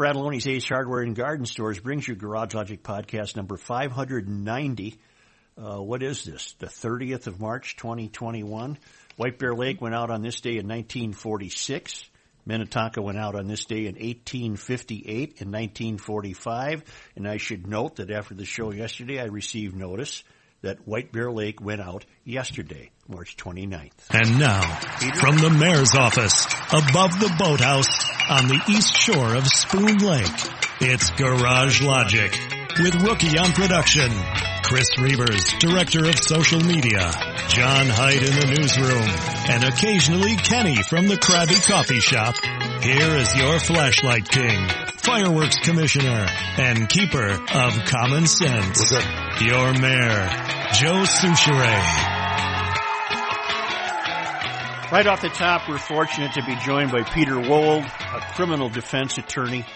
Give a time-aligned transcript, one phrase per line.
[0.00, 4.96] Frattallone's Ace Hardware and Garden Stores brings you Garage Logic podcast number 590.
[5.58, 6.54] Uh, what is this?
[6.58, 8.78] The 30th of March, 2021.
[9.18, 12.08] White Bear Lake went out on this day in 1946.
[12.46, 16.82] Minnetonka went out on this day in 1858 and 1945.
[17.16, 20.24] And I should note that after the show yesterday, I received notice
[20.62, 23.92] that White Bear Lake went out yesterday, March 29th.
[24.10, 24.60] And now,
[25.20, 30.26] from the mayor's office, above the boathouse, on the east shore of Spoon Lake,
[30.80, 32.32] it's Garage Logic
[32.78, 34.10] with Rookie on production,
[34.70, 37.10] Chris Reuvers, director of social media,
[37.48, 39.10] John Hyde in the newsroom,
[39.50, 42.36] and occasionally Kenny from the Krabby Coffee Shop.
[42.80, 46.24] Here is your flashlight king, fireworks commissioner,
[46.56, 48.92] and keeper of common sense.
[49.40, 50.30] Your mayor,
[50.78, 51.82] Joe Soucheray.
[54.92, 59.18] Right off the top, we're fortunate to be joined by Peter Wold, a criminal defense
[59.18, 59.66] attorney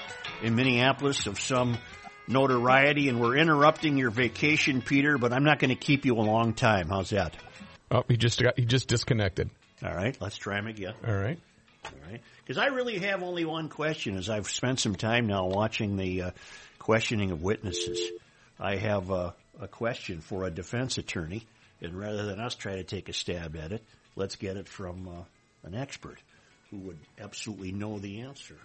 [0.41, 1.78] in Minneapolis of some
[2.27, 6.22] notoriety, and we're interrupting your vacation, Peter, but I'm not going to keep you a
[6.22, 6.89] long time.
[6.89, 7.36] How's that?
[7.91, 9.50] Oh, he just got he just disconnected.
[9.84, 10.94] All right, let's try him again.
[11.06, 11.39] All right.
[11.84, 12.22] All right.
[12.39, 16.22] Because I really have only one question as I've spent some time now watching the
[16.22, 16.31] uh,
[16.78, 18.11] questioning of witnesses.
[18.59, 21.47] I have uh, a question for a defense attorney,
[21.81, 23.83] and rather than us try to take a stab at it,
[24.16, 25.22] let's get it from uh,
[25.64, 26.19] an expert
[26.70, 28.56] who would absolutely know the answer.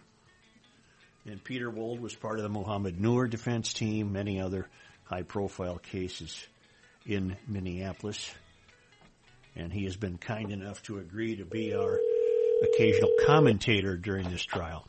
[1.30, 4.68] And Peter Wold was part of the Mohammed Noor defense team, many other
[5.04, 6.44] high profile cases
[7.06, 8.34] in Minneapolis.
[9.56, 12.00] And he has been kind enough to agree to be our
[12.64, 14.88] occasional commentator during this trial.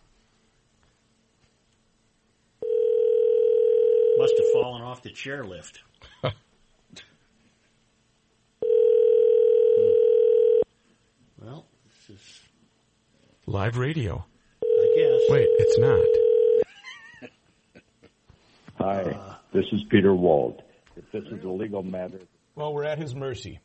[4.17, 5.81] Must have fallen off the chairlift.
[11.39, 11.67] well,
[12.09, 12.41] this is,
[13.45, 14.25] Live radio.
[14.62, 15.21] I guess.
[15.29, 16.19] Wait, it's not.
[18.83, 20.63] Hi, this is Peter Wold.
[20.97, 22.21] If this is a legal matter,
[22.55, 23.61] Well, we're at his mercy.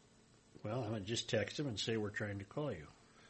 [0.64, 2.86] Well, I'm going to just text him and say we're trying to call you.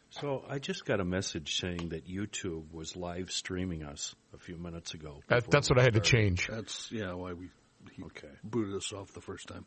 [0.09, 4.57] So I just got a message saying that YouTube was live streaming us a few
[4.57, 5.19] minutes ago.
[5.27, 6.47] That, that's we what I had to change.
[6.47, 7.49] That's yeah why we
[7.95, 8.29] he Okay.
[8.43, 9.65] booted us off the first time.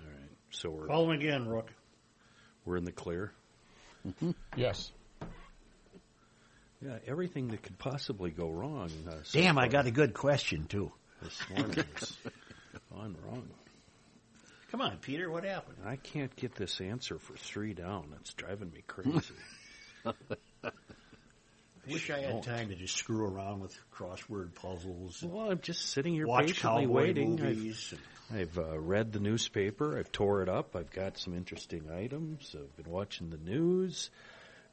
[0.00, 0.30] All right.
[0.50, 1.70] So we're Call him again, Rook.
[2.64, 3.32] we're in the clear.
[4.56, 4.90] Yes.
[6.80, 8.88] Yeah, everything that could possibly go wrong.
[9.06, 10.92] Uh, so Damn, I got a good question, too.
[11.22, 12.16] This morning has
[12.92, 13.48] gone wrong.
[14.70, 15.78] Come on, Peter, what happened?
[15.86, 18.08] I can't get this answer for three down.
[18.10, 19.34] That's driving me crazy.
[20.06, 20.12] I
[21.90, 25.22] wish I had time to just screw around with crossword puzzles.
[25.22, 27.32] and well, I'm just sitting here Watch patiently cowboy waiting.
[27.34, 27.92] I've, movies.
[27.92, 29.98] and- I've uh, read the newspaper.
[29.98, 30.76] I've tore it up.
[30.76, 32.54] I've got some interesting items.
[32.54, 34.10] I've been watching the news.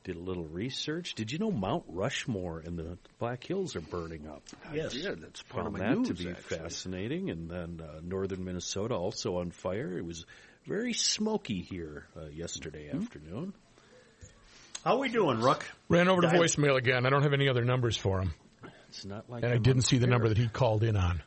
[0.05, 1.15] Did a little research.
[1.15, 4.43] Did you know Mount Rushmore and the Black Hills are burning up?
[4.73, 4.93] Yes.
[4.95, 6.07] Yeah, that's part Found of my that news.
[6.09, 6.57] to be actually.
[6.59, 7.29] fascinating.
[7.31, 9.97] And then uh, northern Minnesota also on fire.
[9.97, 10.25] It was
[10.67, 13.01] very smoky here uh, yesterday Mm-hmm.
[13.01, 13.53] afternoon.
[14.83, 15.65] How are we doing, Rook?
[15.89, 17.07] Ran over to Dial- voicemail again.
[17.07, 18.31] I don't have any other numbers for him.
[18.89, 21.23] It's not like And I didn't see the number that he called in on.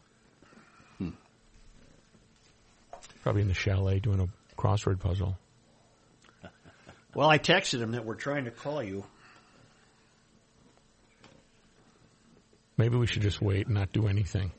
[0.98, 1.08] Hmm.
[3.24, 4.28] Probably in the chalet doing a
[4.60, 5.36] crossword puzzle.
[7.14, 9.04] Well, I texted him that we're trying to call you.
[12.76, 14.52] Maybe we should just wait and not do anything.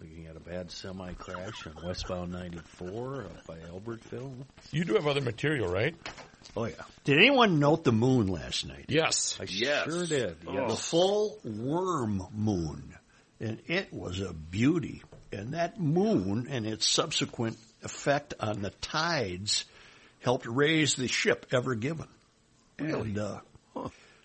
[0.00, 4.32] Looking at a bad semi crash on westbound 94 up by Albertville.
[4.70, 5.94] You do have other material, right?
[6.56, 6.74] Oh, yeah.
[7.04, 8.86] Did anyone note the moon last night?
[8.88, 9.36] Yes.
[9.40, 9.84] I Yes.
[9.84, 10.36] sure did.
[10.46, 10.68] Oh.
[10.68, 12.94] The full worm moon.
[13.40, 15.02] And it was a beauty.
[15.32, 19.64] And that moon and its subsequent effect on the tides
[20.20, 22.08] helped raise the ship ever given.
[22.78, 23.40] And uh,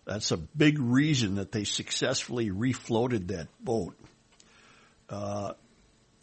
[0.05, 3.95] that's a big reason that they successfully refloated that boat.
[5.09, 5.53] Uh,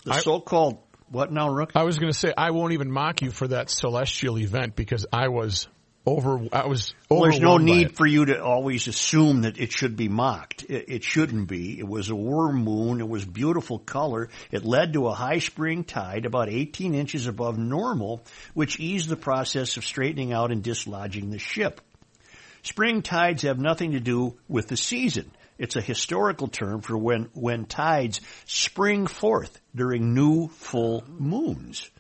[0.05, 0.79] the I- so-called
[1.09, 1.73] what now, Rook?
[1.75, 5.07] I was going to say I won't even mock you for that celestial event because
[5.13, 5.67] I was
[6.11, 6.41] over.
[6.53, 6.95] I was.
[7.09, 10.65] Well, there's no need for you to always assume that it should be mocked.
[10.65, 11.79] It, it shouldn't be.
[11.79, 13.01] It was a worm moon.
[13.01, 14.29] It was beautiful color.
[14.51, 18.23] It led to a high spring tide about 18 inches above normal,
[18.55, 21.81] which eased the process of straightening out and dislodging the ship.
[22.63, 25.31] Spring tides have nothing to do with the season.
[25.59, 31.91] It's a historical term for when, when tides spring forth during new full moons.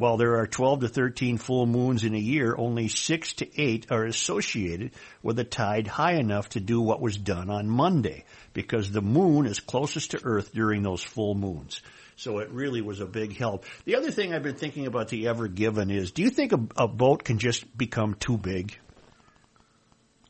[0.00, 3.88] While there are 12 to 13 full moons in a year, only 6 to 8
[3.90, 4.92] are associated
[5.22, 8.24] with a tide high enough to do what was done on Monday,
[8.54, 11.82] because the moon is closest to Earth during those full moons.
[12.16, 13.66] So it really was a big help.
[13.84, 16.60] The other thing I've been thinking about the Ever Given is, do you think a,
[16.78, 18.78] a boat can just become too big?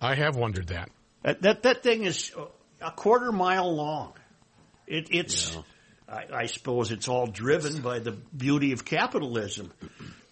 [0.01, 0.91] I have wondered that.
[1.23, 2.33] That that, that thing is
[2.81, 4.15] a quarter mile long.
[4.89, 5.57] It, it's,
[6.11, 9.73] I, I suppose, it's all driven by the beauty of capitalism.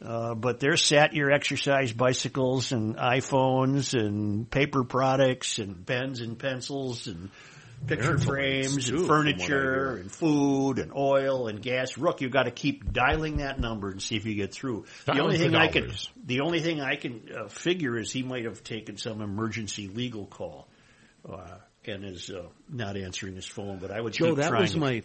[0.00, 6.38] Uh, but there's sat your exercise bicycles and iPhones and paper products and pens and
[6.38, 7.30] pencils and
[7.86, 11.98] picture frames and from what I furniture and food and oil and gas.
[11.98, 14.84] Rook, you've got to keep dialing that number and see if you get through.
[15.06, 15.92] The only thing I can,
[16.24, 20.26] the only thing I can uh, figure is he might have taken some emergency legal
[20.26, 20.68] call.
[21.28, 24.76] Uh, and is uh, not answering his phone, but I would Joe, that trying was
[24.76, 25.02] my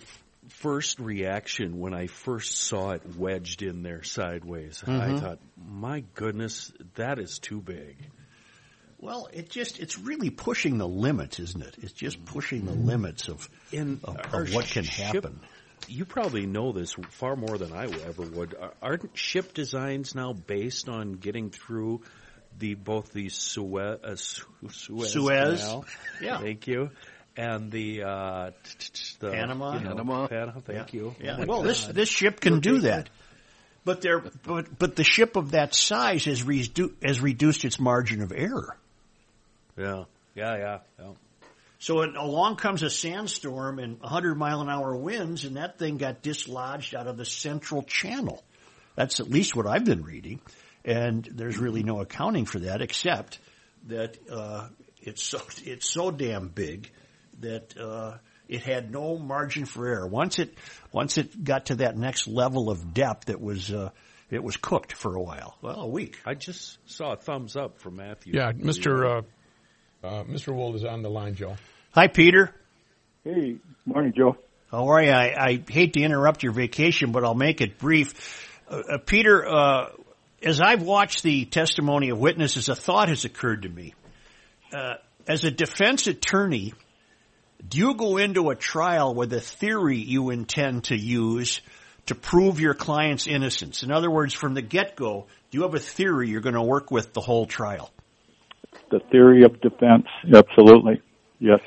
[0.49, 4.83] first reaction when I first saw it wedged in there sideways.
[4.85, 5.19] I Mhm.
[5.19, 7.97] thought, my goodness, that is too big.
[8.99, 11.75] Well, it just it's really pushing the limits, isn't it?
[11.81, 15.39] It's just pushing the limits of In of, of what can ship- happen.
[15.89, 18.55] You probably know this far more than I ever would.
[18.55, 22.01] Are- Aren't ship designs now based on getting through
[22.57, 25.59] the both the Suez, uh, Suez, Suez.
[25.59, 25.85] Canal?
[26.21, 26.39] Yeah.
[26.39, 26.91] thank you,
[27.35, 28.51] and the, uh,
[29.19, 29.73] the Panama.
[29.77, 30.27] you know, Panama.
[30.27, 31.15] Panama, thank you.
[31.19, 31.37] Yeah.
[31.39, 31.95] Oh well, this God.
[31.95, 33.09] this ship can do that,
[33.85, 38.21] but there, but but the ship of that size has redu- has reduced its margin
[38.21, 38.77] of error.
[39.77, 40.03] yeah,
[40.35, 41.11] yeah, yeah, yeah.
[41.79, 45.97] So it, along comes a sandstorm and 100 mile an hour winds, and that thing
[45.97, 48.41] got dislodged out of the central channel.
[48.95, 50.39] That's at least what I've been reading,
[50.85, 53.39] and there's really no accounting for that except
[53.87, 54.67] that uh,
[55.01, 56.89] it's so it's so damn big
[57.39, 60.07] that uh, it had no margin for error.
[60.07, 60.57] Once it
[60.91, 63.89] once it got to that next level of depth, it was uh,
[64.29, 65.57] it was cooked for a while.
[65.61, 66.19] Well, a week.
[66.25, 68.33] I just saw a thumbs up from Matthew.
[68.35, 69.23] Yeah, Mr.
[70.03, 70.53] Uh, uh, Mr.
[70.53, 71.55] Wold is on the line, Joe.
[71.91, 72.53] Hi, Peter.
[73.23, 74.37] Hey, morning, Joe.
[74.69, 75.11] How are you?
[75.11, 78.49] I, I hate to interrupt your vacation, but I'll make it brief.
[78.67, 79.89] Uh, uh, Peter, uh,
[80.41, 83.93] as I've watched the testimony of witnesses, a thought has occurred to me.
[84.73, 84.95] Uh,
[85.27, 86.73] as a defense attorney,
[87.67, 91.61] do you go into a trial with a theory you intend to use
[92.07, 93.83] to prove your client's innocence?
[93.83, 96.91] In other words, from the get-go, do you have a theory you're going to work
[96.91, 97.91] with the whole trial?
[98.91, 101.01] The theory of defense, absolutely.
[101.39, 101.61] Yes.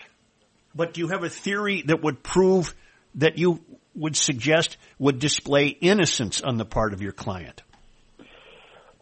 [0.75, 2.75] But do you have a theory that would prove
[3.15, 3.61] that you
[3.95, 7.63] would suggest would display innocence on the part of your client?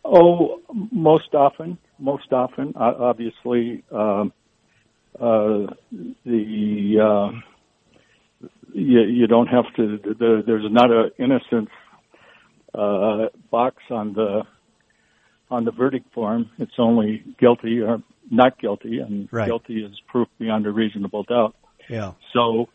[0.05, 0.61] Oh,
[0.93, 4.33] most often, most often, obviously, um,
[5.21, 5.67] uh,
[6.25, 9.99] the uh, you, you don't have to.
[9.99, 11.71] The, there's not a innocence
[12.75, 14.43] uh, box on the
[15.51, 16.51] on the verdict form.
[16.59, 19.47] It's only guilty or not guilty, and Right.
[19.47, 21.55] guilty is proof beyond a reasonable doubt.
[21.89, 22.13] Yeah.
[22.33, 22.69] So,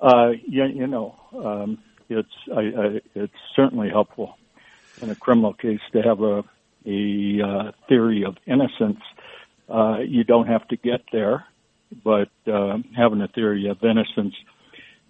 [0.00, 1.78] uh, you, you know, um,
[2.08, 4.36] it's I, I, it's certainly helpful
[5.00, 6.44] in a criminal case to have a
[6.86, 9.00] a uh, theory of innocence.
[9.68, 11.44] Uh, you don't have to get there,
[12.04, 14.34] but uh, having a theory of innocence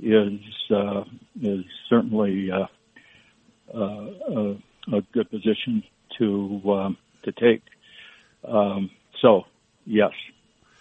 [0.00, 0.40] is
[0.70, 1.04] uh,
[1.40, 2.66] is certainly uh,
[3.76, 5.82] uh, a, a good position
[6.18, 7.62] to um, to take.
[8.46, 9.42] Um, so,
[9.86, 10.10] yes,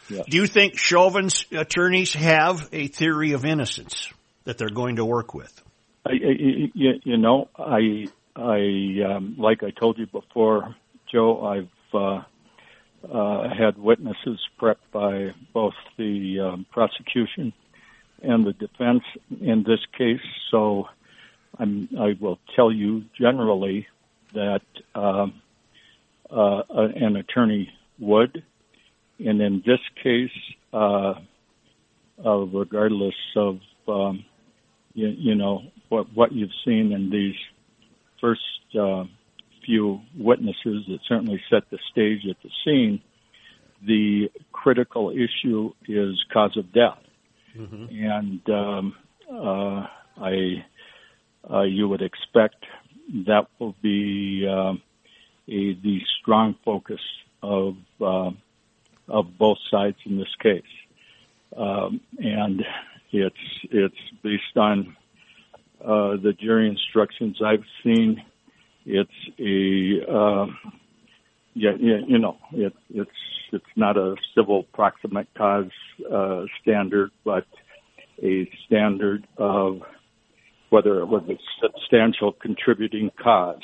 [0.10, 0.26] yes.
[0.28, 4.12] Do you think Chauvin's attorneys have a theory of innocence
[4.46, 5.64] that they're going to work with?
[6.06, 6.16] I, I,
[6.74, 10.76] you, you know, I, I, um, like I told you before,
[11.12, 12.24] Joe, I've
[13.04, 17.54] uh, uh, had witnesses prepped by both the um, prosecution
[18.22, 19.04] and the defense
[19.42, 20.22] in this case.
[20.52, 20.88] So,
[21.58, 23.88] I'm, I will tell you generally
[24.34, 24.62] that
[24.96, 25.42] um,
[26.30, 28.44] uh, an attorney would,
[29.20, 30.32] and in this case,
[30.74, 31.16] uh,
[32.26, 34.26] uh, regardless of um,
[34.94, 37.36] you, you know what what you've seen in these
[38.20, 38.42] first
[38.80, 39.04] uh,
[39.66, 43.02] few witnesses that certainly set the stage at the scene.
[43.86, 47.00] The critical issue is cause of death,
[47.92, 48.94] and um,
[49.32, 49.88] uh,
[50.22, 50.66] I
[51.52, 52.64] uh, you would expect
[53.28, 54.82] that will be um
[55.48, 57.02] a, the strong focus
[57.42, 58.32] of uh,
[59.10, 60.62] of both sides in this case,
[61.58, 62.62] um, and
[63.12, 64.96] it's it's based on
[65.84, 68.24] uh, the jury instructions I've seen.
[68.86, 70.46] It's a uh,
[71.54, 73.12] yeah, yeah, you know, it, it's
[73.52, 75.70] it's not a civil proximate cause
[76.12, 77.46] uh, standard, but
[78.24, 79.80] a standard of
[80.70, 83.62] whether it was a substantial contributing cause.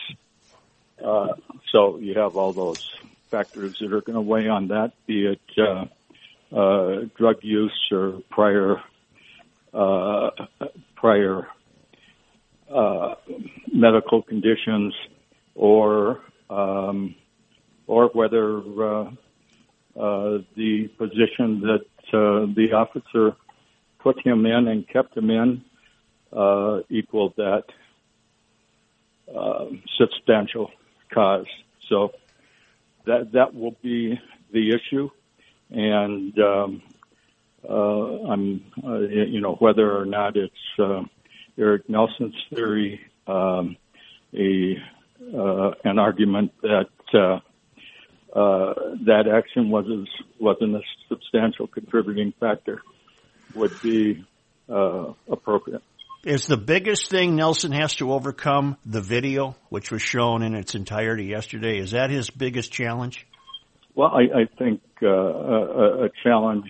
[1.04, 1.28] Uh,
[1.72, 2.84] so you have all those
[3.32, 8.20] factors that are going to weigh on that, be it uh, uh, drug use or
[8.30, 8.78] prior
[9.74, 10.30] uh,
[10.96, 11.48] prior
[12.74, 13.16] uh,
[13.72, 14.94] medical conditions,
[15.56, 17.16] or um,
[17.88, 19.10] or whether uh,
[20.00, 23.36] uh, the position that uh, the officer
[24.00, 25.64] put him in and kept him in
[26.32, 27.64] uh, equaled that
[29.36, 29.66] uh,
[29.98, 30.70] substantial
[31.14, 31.48] cause.
[31.90, 32.12] So
[33.06, 34.20] that that will be
[34.52, 35.10] the issue,
[35.70, 36.82] and um,
[37.68, 41.02] uh, I'm uh, you know whether or not it's uh,
[41.58, 43.78] Eric Nelson's theory, um,
[44.34, 44.76] a
[45.36, 47.40] uh, an argument that uh,
[48.38, 48.74] uh,
[49.06, 49.86] that action was
[50.40, 52.82] wasn't a substantial contributing factor
[53.56, 54.24] would be
[54.70, 55.82] uh, appropriate.
[56.24, 60.76] Is the biggest thing Nelson has to overcome the video, which was shown in its
[60.76, 61.80] entirety yesterday?
[61.80, 63.26] Is that his biggest challenge?
[63.96, 66.66] Well, I, I think uh, a, a challenge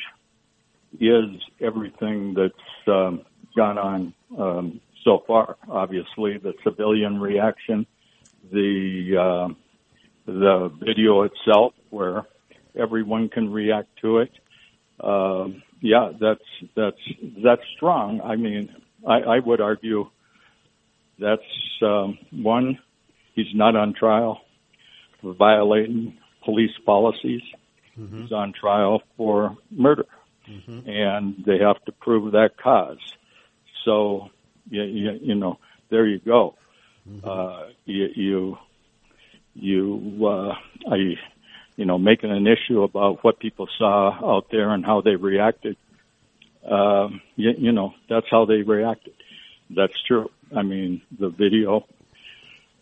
[1.00, 3.22] is everything that's um,
[3.58, 5.58] gone on um, so far.
[5.70, 7.86] Obviously, the civilian reaction,
[8.52, 9.54] the uh,
[10.26, 12.26] the video itself, where
[12.78, 14.32] everyone can react to it.
[15.02, 17.04] Um, yeah, that's that's
[17.44, 18.22] that's strong.
[18.22, 18.74] I mean,
[19.06, 20.10] I, I would argue
[21.20, 21.42] that's
[21.82, 22.80] um, one.
[23.34, 24.42] He's not on trial
[25.22, 27.42] for violating police policies.
[28.00, 28.22] Mm-hmm.
[28.22, 30.06] He's on trial for murder,
[30.50, 30.90] mm-hmm.
[30.90, 33.00] and they have to prove that cause.
[33.88, 34.30] So,
[34.70, 36.56] you, you, you know, there you go.
[37.10, 37.28] Mm-hmm.
[37.28, 38.58] Uh, you, you,
[39.54, 40.54] you, uh,
[40.92, 41.16] I,
[41.78, 45.78] you know, making an issue about what people saw out there and how they reacted
[46.68, 49.14] um, you, you know, that's how they reacted.
[49.70, 50.30] That's true.
[50.56, 51.86] I mean, the video,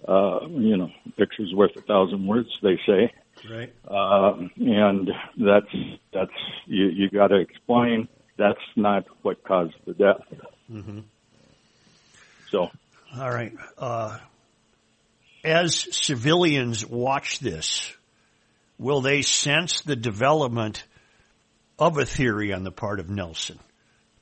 [0.07, 3.13] uh, you know, picture's worth a thousand words, they say.
[3.49, 3.73] Right.
[3.87, 5.73] Uh, and that's,
[6.13, 6.31] that's,
[6.65, 8.07] you, you gotta explain
[8.37, 10.21] that's not what caused the death.
[10.71, 10.99] Mm-hmm.
[12.49, 12.69] So.
[13.17, 13.53] All right.
[13.77, 14.17] Uh,
[15.43, 17.91] as civilians watch this,
[18.77, 20.83] will they sense the development
[21.77, 23.59] of a theory on the part of Nelson?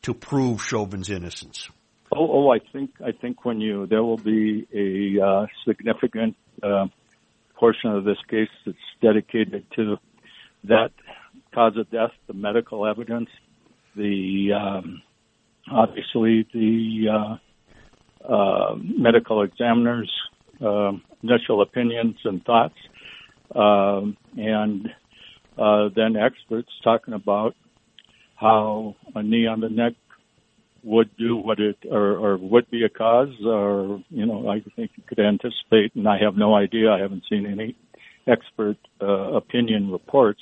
[0.04, 1.70] to prove Chauvin's innocence?
[2.16, 6.88] Oh, oh, I think I think when you there will be a uh, significant uh,
[7.56, 9.98] portion of this case that's dedicated to
[10.66, 10.92] that
[11.56, 13.30] cause of death, the medical evidence,
[13.96, 15.02] the um,
[15.72, 20.12] obviously the uh, uh, medical examiner's
[20.62, 20.92] uh,
[21.22, 22.76] initial opinions and thoughts,
[23.56, 24.88] um, and
[25.58, 27.56] uh, then experts talking about
[28.36, 29.94] how a knee on the neck
[30.84, 34.92] would do what it or, or would be a cause or you know I think
[34.96, 37.78] you could anticipate and I have no idea I haven't seen any
[38.28, 40.42] expert uh, opinion reports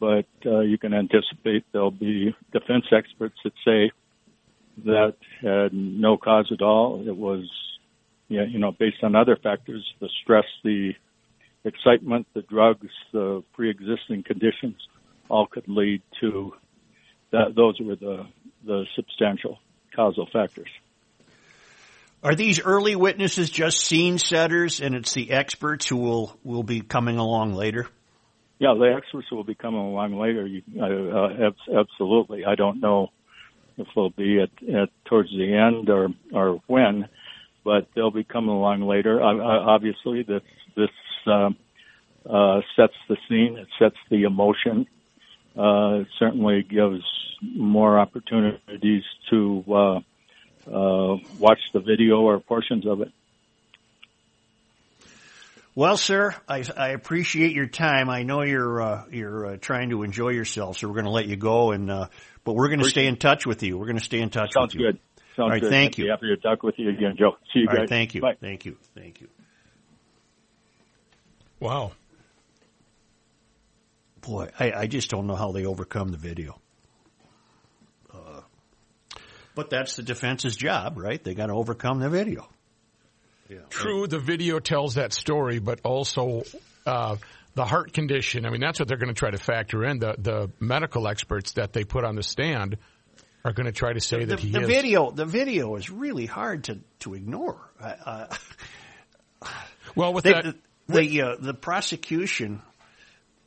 [0.00, 3.92] but uh, you can anticipate there'll be defense experts that say
[4.84, 7.48] that had no cause at all it was
[8.28, 10.92] yeah, you know based on other factors the stress the
[11.64, 14.76] excitement the drugs the pre-existing conditions
[15.28, 16.52] all could lead to
[17.30, 18.26] that those were the
[18.64, 19.58] the substantial
[19.94, 20.68] causal factors.
[22.22, 26.80] Are these early witnesses just scene setters, and it's the experts who will will be
[26.80, 27.86] coming along later?
[28.58, 30.48] Yeah, the experts will be coming along later.
[30.80, 32.44] Uh, uh, absolutely.
[32.46, 33.10] I don't know
[33.76, 37.08] if they'll be at, at towards the end or or when,
[37.64, 39.22] but they'll be coming along later.
[39.22, 40.42] Obviously, this
[40.76, 40.90] this
[41.26, 41.56] um,
[42.28, 43.56] uh, sets the scene.
[43.58, 44.86] It sets the emotion.
[45.56, 47.02] Uh, it certainly gives
[47.42, 50.00] more opportunities to uh,
[50.70, 53.12] uh, watch the video or portions of it.
[55.76, 58.08] Well, sir, I, I appreciate your time.
[58.08, 61.26] I know you're uh, you're uh, trying to enjoy yourself, so we're going to let
[61.26, 61.72] you go.
[61.72, 62.06] And uh,
[62.44, 63.78] but we're going to stay in touch with you.
[63.78, 64.86] We're going to stay in touch Sounds with you.
[64.92, 64.98] good.
[65.36, 65.70] Sounds All right, good.
[65.70, 66.10] thank you.
[66.10, 67.36] Happy to talk with you again, Joe.
[67.52, 67.80] See you All guys.
[67.80, 68.20] Right, thank you.
[68.20, 68.36] Bye.
[68.40, 68.76] Thank you.
[68.94, 69.28] Thank you.
[71.58, 71.92] Wow.
[74.20, 76.60] Boy, I, I just don't know how they overcome the video.
[79.54, 81.22] But that's the defense's job, right?
[81.22, 82.48] They got to overcome the video.
[83.48, 83.58] Yeah.
[83.70, 86.42] True, the video tells that story, but also
[86.84, 87.16] uh,
[87.54, 88.46] the heart condition.
[88.46, 89.98] I mean, that's what they're going to try to factor in.
[89.98, 92.78] The the medical experts that they put on the stand
[93.44, 94.66] are going to try to say the, that he the is.
[94.66, 95.10] video.
[95.10, 97.60] The video is really hard to to ignore.
[97.80, 98.26] Uh,
[99.94, 100.56] well, with they, that, the
[101.00, 102.62] the, uh, the prosecution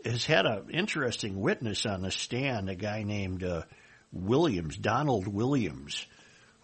[0.04, 3.64] has had an interesting witness on the stand, a guy named uh,
[4.12, 6.06] Williams, Donald Williams,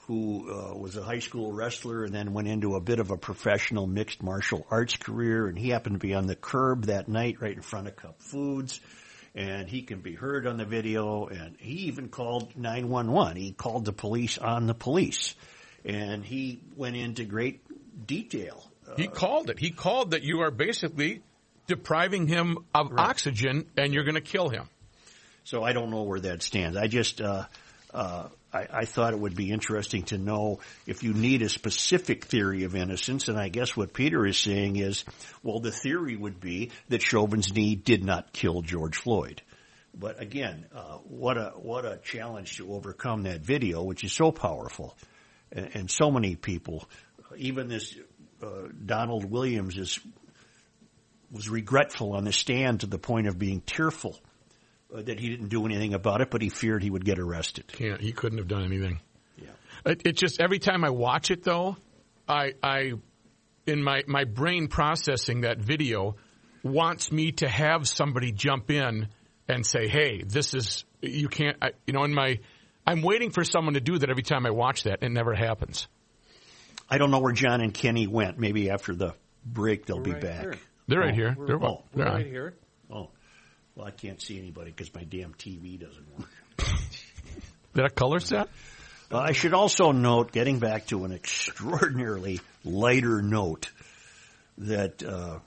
[0.08, 3.18] who uh, was a high school wrestler and then went into a bit of a
[3.18, 5.48] professional mixed martial arts career.
[5.48, 8.22] And he happened to be on the curb that night right in front of Cup
[8.22, 8.82] Foods.
[9.34, 11.28] And he can be heard on the video.
[11.28, 13.38] And he even called 911.
[13.38, 15.36] He called the police on the police.
[15.86, 17.62] And he went into great
[18.06, 18.70] detail.
[18.98, 19.58] He called it.
[19.58, 21.22] He called that you are basically
[21.68, 24.68] depriving him of oxygen and you're going to kill him.
[25.46, 26.78] So I don't know where that stands.
[26.78, 27.46] I just, uh,
[27.94, 32.26] uh, I, I thought it would be interesting to know if you need a specific
[32.26, 33.28] theory of innocence.
[33.28, 35.04] And I guess what Peter is saying is,
[35.42, 39.42] well, the theory would be that Chauvin's knee did not kill George Floyd.
[39.96, 44.32] But again, uh, what a what a challenge to overcome that video, which is so
[44.32, 44.98] powerful,
[45.52, 46.90] and, and so many people,
[47.38, 47.96] even this
[48.42, 50.00] uh, Donald Williams is
[51.32, 54.20] was regretful on the stand to the point of being tearful
[55.02, 57.68] that he didn't do anything about it, but he feared he would get arrested.
[57.68, 58.00] Can't.
[58.02, 59.00] He couldn't have done anything.
[59.38, 59.48] Yeah.
[59.86, 61.78] It, it just every time I watch it though,
[62.28, 62.94] I I
[63.66, 66.16] in my my brain processing that video
[66.64, 69.08] wants me to have somebody jump in
[69.48, 72.40] and say, "Hey, this is you can't." I, you know, in my
[72.86, 75.04] I'm waiting for someone to do that every time I watch that.
[75.04, 75.88] It never happens.
[76.90, 78.38] I don't know where John and Kenny went.
[78.38, 80.42] Maybe after the break they'll be right back.
[80.42, 80.56] here.
[80.88, 81.36] They're right Oh, here.
[81.38, 82.54] we're- They're, oh, they're Right here.
[82.92, 83.10] Oh,
[83.75, 86.30] well, I can't see anybody because my damn TV doesn't work.
[87.74, 88.50] That a color set?
[89.12, 93.72] Uh, I should also note, getting back to an extraordinarily lighter note,
[94.60, 95.39] that uh,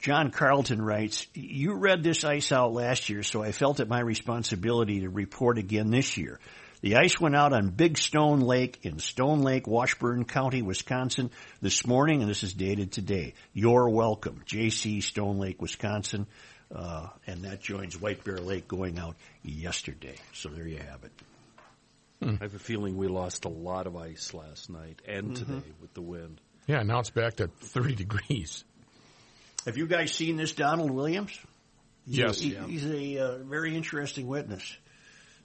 [0.00, 4.00] John Carlton writes, You read this ice out last year, so I felt it my
[4.00, 6.40] responsibility to report again this year.
[6.80, 11.30] The ice went out on Big Stone Lake in Stone Lake, Washburn County, Wisconsin
[11.62, 13.32] this morning, and this is dated today.
[13.54, 14.42] You're welcome.
[14.46, 16.26] JC Stone Lake, Wisconsin.
[16.74, 20.16] Uh, and that joins White Bear Lake going out yesterday.
[20.32, 21.12] So there you have it.
[22.22, 25.92] I have a feeling we lost a lot of ice last night and today with
[25.92, 26.40] the wind.
[26.66, 28.64] Yeah, now it's back to 30 degrees.
[29.66, 31.38] Have you guys seen this Donald Williams?
[32.06, 32.40] He's Yes.
[32.40, 34.74] a, he- he's a uh, very interesting witness.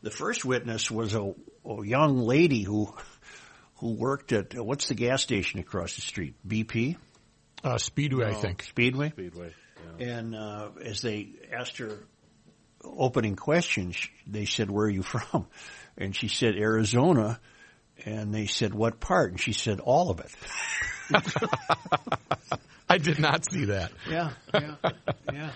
[0.04, 1.34] The first witness was a,
[1.66, 2.94] a young lady who
[3.76, 6.36] who worked at uh, what's the gas station across the street?
[6.48, 6.96] BP
[7.64, 8.64] Uh, Speedway, I think.
[8.64, 9.10] Speedway.
[9.10, 9.54] Speedway.
[10.00, 10.08] Yeah.
[10.08, 11.98] And uh, as they asked her
[12.84, 15.48] opening questions, they said, "Where are you from?"
[15.98, 17.40] And she said, "Arizona."
[18.06, 20.32] And they said, "What part?" And she said, "All of it."
[22.90, 23.92] I did not see that.
[24.10, 24.76] Yeah, yeah,
[25.32, 25.52] yeah.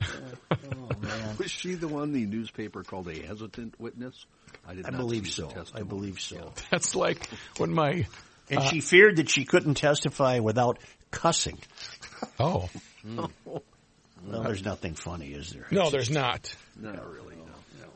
[0.02, 1.36] oh man.
[1.38, 4.26] Was she the one the newspaper called a hesitant witness?
[4.66, 5.52] I did I not believe see so.
[5.74, 6.52] I believe so.
[6.70, 8.06] That's like when my
[8.50, 10.78] And she feared that she couldn't testify without
[11.10, 11.58] cussing.
[12.40, 12.68] oh
[13.04, 13.62] Well,
[14.42, 15.66] there's nothing funny, is there?
[15.70, 16.54] no, there's not.
[16.80, 17.44] No, really, no.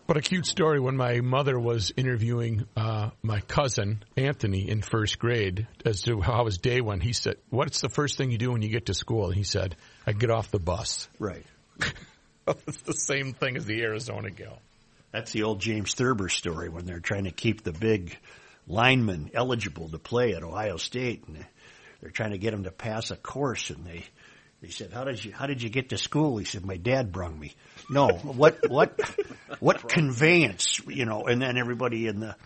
[0.06, 5.18] But a cute story when my mother was interviewing uh, my cousin Anthony in first
[5.18, 7.02] grade as to how his day went.
[7.02, 9.44] He said, "What's the first thing you do when you get to school?" And he
[9.44, 11.46] said, "I get off the bus." Right.
[12.48, 14.58] it's the same thing as the Arizona gal.
[15.12, 18.16] That's the old James Thurber story when they're trying to keep the big
[18.66, 21.44] lineman eligible to play at Ohio State, and
[22.02, 24.04] they're trying to get him to pass a course, and they
[24.60, 27.12] they said, "How did you How did you get to school?" He said, "My dad
[27.12, 27.54] brung me."
[27.88, 29.00] No, what what
[29.60, 30.80] what conveyance?
[30.86, 32.36] You know, and then everybody in the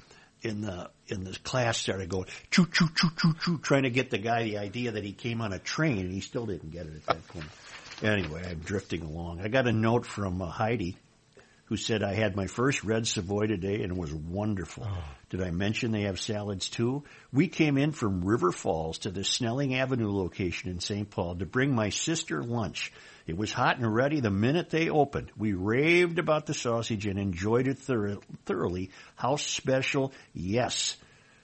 [0.42, 4.10] in the in the class started going choo choo choo choo choo, trying to get
[4.10, 6.86] the guy the idea that he came on a train, and he still didn't get
[6.86, 7.46] it at that point.
[8.02, 9.40] Anyway, I'm drifting along.
[9.40, 10.98] I got a note from uh, Heidi
[11.66, 14.87] who said I had my first red Savoy today and it was wonderful.
[14.88, 15.05] Oh.
[15.31, 17.05] Did I mention they have salads too?
[17.33, 21.11] We came in from River Falls to the Snelling Avenue location in St.
[21.11, 22.92] Paul to bring my sister lunch.
[23.26, 25.33] It was hot and ready the minute they opened.
[25.37, 28.90] We raved about the sausage and enjoyed it thor- thoroughly.
[29.16, 30.96] House special, yes.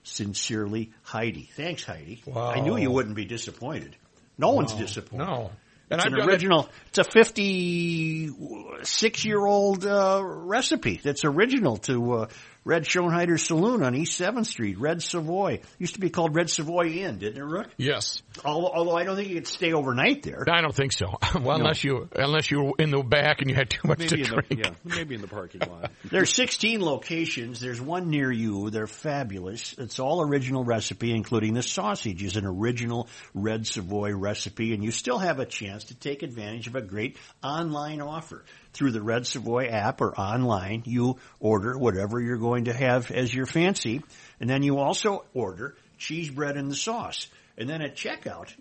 [0.04, 1.48] Sincerely, Heidi.
[1.56, 2.22] Thanks, Heidi.
[2.26, 2.50] Wow.
[2.50, 3.96] I knew you wouldn't be disappointed.
[4.38, 5.26] No one's disappointed.
[5.26, 5.50] No,
[5.92, 6.68] and It's I've an original.
[6.88, 12.26] It's a fifty-six-year-old uh, recipe that's original to uh,
[12.64, 14.78] Red Schoenheider Saloon on East Seventh Street.
[14.78, 17.68] Red Savoy used to be called Red Savoy Inn, didn't it, Rook?
[17.76, 20.44] Yes, Although, although I don't think you could stay overnight there.
[20.48, 21.18] I don't think so.
[21.40, 24.08] well, unless you unless you were in the back and you had too much Maybe
[24.08, 24.48] to in drink.
[24.48, 25.90] the yeah, maybe in the parking lot.
[26.04, 27.60] There's 16 locations.
[27.60, 28.70] There's one near you.
[28.70, 29.74] They're fabulous.
[29.78, 34.90] It's all original recipe, including the sausage is an original Red Savoy recipe, and you
[34.90, 38.44] still have a chance to take advantage of a great online offer.
[38.72, 43.34] Through the Red Savoy app or online, you order whatever you're going to have as
[43.34, 44.02] your fancy,
[44.40, 47.28] and then you also order cheese bread and the sauce.
[47.58, 48.52] And then at checkout,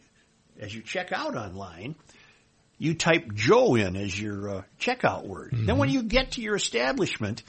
[0.59, 1.95] as you check out online,
[2.77, 5.51] you type Joe in as your uh, checkout word.
[5.53, 7.43] Then when you get to your establishment,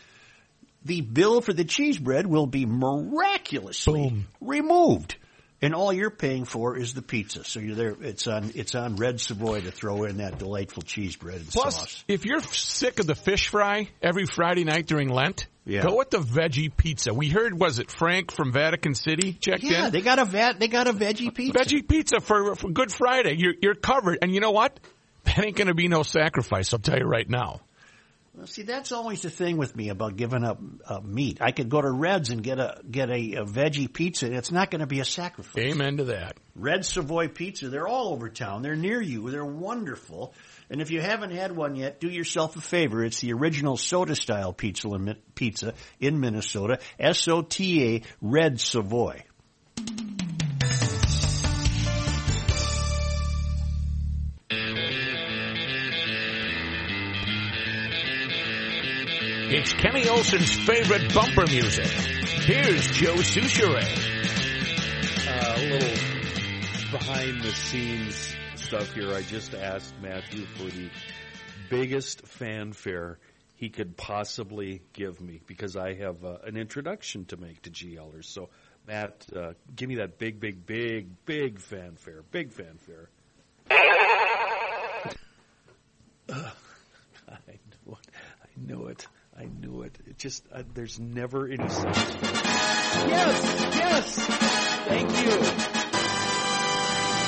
[0.85, 4.29] the bill for the cheese bread will be miraculously Boom.
[4.41, 5.17] removed.
[5.65, 7.45] And all you're paying for is the pizza.
[7.45, 7.97] So you're there.
[8.01, 8.51] It's on.
[8.57, 12.05] It's on Red Savoy to throw in that delightful cheese bread and Plus, sauce.
[12.09, 15.83] if you're sick of the fish fry every Friday night during Lent, Yeah.
[15.83, 17.15] go with the veggie pizza.
[17.15, 19.71] We heard, was it Frank from Vatican City checked in?
[19.71, 19.93] Yeah, in?
[19.93, 20.59] they got a vat.
[20.59, 21.59] They got a veggie pizza.
[21.59, 23.37] veggie pizza for, for Good Friday.
[23.39, 24.19] You're, you're covered.
[24.23, 24.79] And you know what?
[25.25, 26.73] That ain't going to be no sacrifice.
[26.73, 27.61] I'll tell you right now.
[28.35, 31.39] Well, see, that's always the thing with me about giving up uh, meat.
[31.43, 34.33] I could go to Reds and get a get a, a veggie pizza.
[34.33, 35.63] It's not going to be a sacrifice.
[35.63, 36.39] Amen to that.
[36.57, 37.69] Red Savoy Pizza.
[37.69, 38.63] They're all over town.
[38.63, 39.31] They're near you.
[39.31, 40.33] They're wonderful.
[40.73, 43.05] And if you haven't had one yet, do yourself a favor.
[43.05, 46.79] It's the original sota style pizza in, pizza in Minnesota.
[46.99, 49.23] S O T A Red Savoy.
[59.55, 61.85] It's Kenny Olson's favorite bumper music.
[61.85, 63.85] Here's Joe Soucheray.
[65.29, 68.35] Uh, a little behind the scenes
[68.73, 69.13] stuff here.
[69.13, 70.89] I just asked Matthew for the
[71.69, 73.19] biggest fanfare
[73.55, 78.25] he could possibly give me because I have uh, an introduction to make to GLers.
[78.25, 78.49] So,
[78.87, 82.23] Matt, uh, give me that big, big, big, big fanfare.
[82.31, 83.11] Big fanfare.
[83.71, 83.77] Ugh.
[87.29, 88.07] I knew it.
[88.43, 89.07] I knew it.
[89.39, 89.99] I knew it.
[90.07, 93.11] It just uh, there's never any satisfaction.
[93.11, 94.17] Yes, yes.
[94.87, 95.92] Thank you.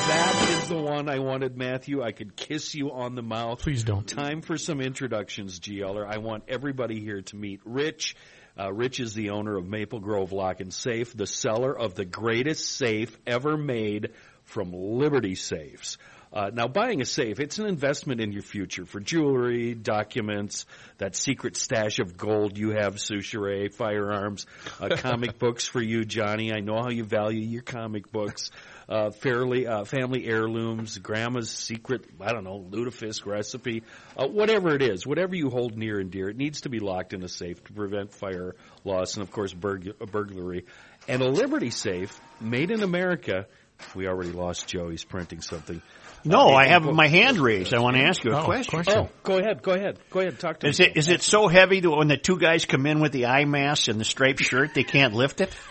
[0.06, 2.02] That is the one I wanted, Matthew.
[2.02, 3.60] I could kiss you on the mouth.
[3.60, 4.06] Please don't.
[4.06, 6.06] Time for some introductions, GLer.
[6.06, 8.14] I want everybody here to meet Rich.
[8.58, 12.04] Uh, Rich is the owner of Maple Grove Lock and Safe, the seller of the
[12.04, 14.10] greatest safe ever made
[14.42, 15.96] from Liberty Safes.
[16.34, 20.66] Uh, now, buying a safe, it's an investment in your future for jewelry, documents,
[20.98, 24.44] that secret stash of gold you have, Soucheray, firearms,
[24.80, 26.52] uh, comic books for you, Johnny.
[26.52, 28.50] I know how you value your comic books.
[28.88, 33.82] Uh, fairly, uh, family heirlooms, grandma's secret, I don't know, lutefisk recipe,
[34.16, 37.14] uh, whatever it is, whatever you hold near and dear, it needs to be locked
[37.14, 40.66] in a safe to prevent fire loss and, of course, burg- burglary.
[41.08, 43.46] And a Liberty safe, made in America,
[43.94, 45.80] we already lost Joe, he's printing something.
[46.26, 47.74] No, Uh, I have book- my hand raised.
[47.74, 48.70] I want to ask you a Oh, question.
[48.82, 48.94] question.
[49.06, 50.70] Oh, go ahead, go ahead, go ahead, talk to me.
[50.70, 50.86] Is me.
[50.86, 53.44] it is it so heavy that when the two guys come in with the eye
[53.44, 55.54] mask and the striped shirt, they can't lift it?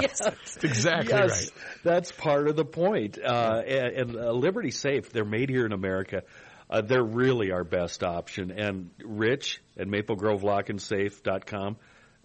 [0.00, 0.20] yes.
[0.20, 1.50] That's exactly yes, right.
[1.84, 3.18] That's part of the point.
[3.22, 6.22] Uh, and and uh, Liberty Safe, they're made here in America.
[6.68, 8.50] Uh, they're really our best option.
[8.50, 11.76] And Rich at MapleGroveLockandSafe.com,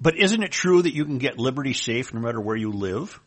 [0.00, 3.20] But isn't it true that you can get Liberty Safe no matter where you live?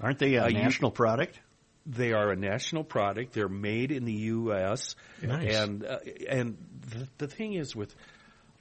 [0.00, 1.38] Aren't they a Uh, you- national product?
[1.86, 3.32] They are a national product.
[3.32, 4.94] They're made in the U.S.
[5.22, 5.54] Nice.
[5.56, 6.58] And uh, and
[6.90, 7.94] the, the thing is with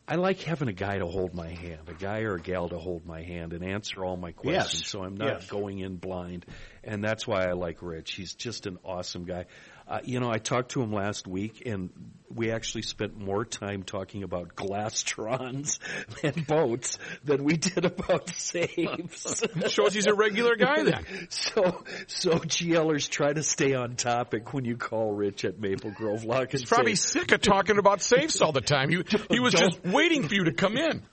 [0.07, 2.77] I like having a guy to hold my hand, a guy or a gal to
[2.77, 4.79] hold my hand and answer all my questions.
[4.81, 4.87] Yes.
[4.89, 5.47] So I'm not Yes.
[5.47, 6.45] going in blind,
[6.85, 8.13] and that's why I like Rich.
[8.13, 9.47] He's just an awesome guy.
[9.89, 11.89] Uh, you know, I talked to him last week, and
[12.33, 15.79] we actually spent more time talking about glastrons
[16.23, 19.43] and boats than we did about safes.
[19.69, 21.05] Shows he's a regular guy then.
[21.29, 26.25] So, so GLers try to stay on topic when you call Rich at Maple Grove
[26.25, 27.21] Lock He's probably Safe.
[27.21, 28.89] sick of talking about safes all the time.
[28.89, 31.03] He, he was just waiting for you to come in.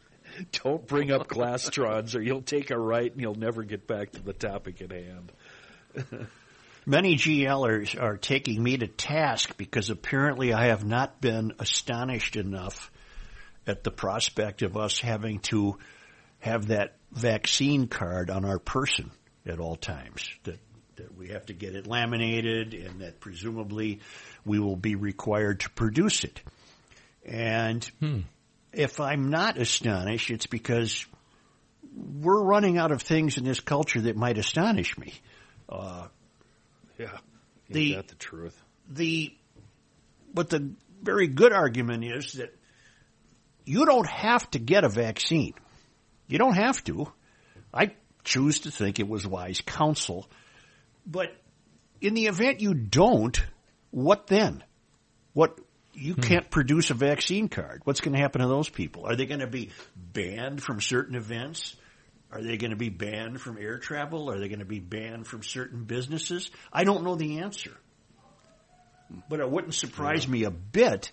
[0.65, 4.23] Don't bring up glastrons, or you'll take a right and you'll never get back to
[4.23, 5.33] the topic at hand.
[6.87, 12.91] Many GLers are taking me to task because apparently I have not been astonished enough
[13.67, 15.79] at the prospect of us having to
[16.41, 19.11] have that vaccine card on our person
[19.47, 20.29] at all times.
[20.45, 20.59] That
[20.97, 24.01] that we have to get it laminated and that presumably
[24.45, 26.41] we will be required to produce it.
[27.25, 27.91] And
[28.73, 31.05] if I'm not astonished, it's because
[31.97, 35.15] we're running out of things in this culture that might astonish me.
[35.69, 36.07] Uh,
[36.99, 37.19] yeah,
[37.69, 38.61] the that the truth.
[38.89, 39.35] The
[40.33, 42.55] but the very good argument is that
[43.65, 45.55] you don't have to get a vaccine.
[46.27, 47.13] You don't have to.
[47.73, 47.93] I
[48.25, 50.29] choose to think it was wise counsel.
[51.07, 51.29] But
[52.01, 53.39] in the event you don't,
[53.91, 54.65] what then?
[55.33, 55.59] What
[55.93, 56.21] you hmm.
[56.21, 57.83] can't produce a vaccine card.
[57.85, 59.07] What's going to happen to those people?
[59.07, 61.77] Are they going to be banned from certain events?
[62.35, 64.29] Are they going to be banned from air travel?
[64.29, 66.51] Are they going to be banned from certain businesses?
[66.73, 67.71] I don't know the answer.
[69.29, 70.33] But it wouldn't surprise yeah.
[70.33, 71.13] me a bit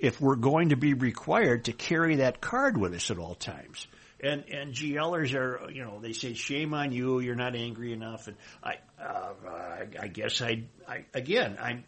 [0.00, 3.86] if we're going to be required to carry that card with us at all times.
[4.20, 7.20] And and GLers are, you know, they say shame on you.
[7.20, 8.26] You're not angry enough.
[8.26, 11.84] And I, uh, I, I guess I, I again, I'm.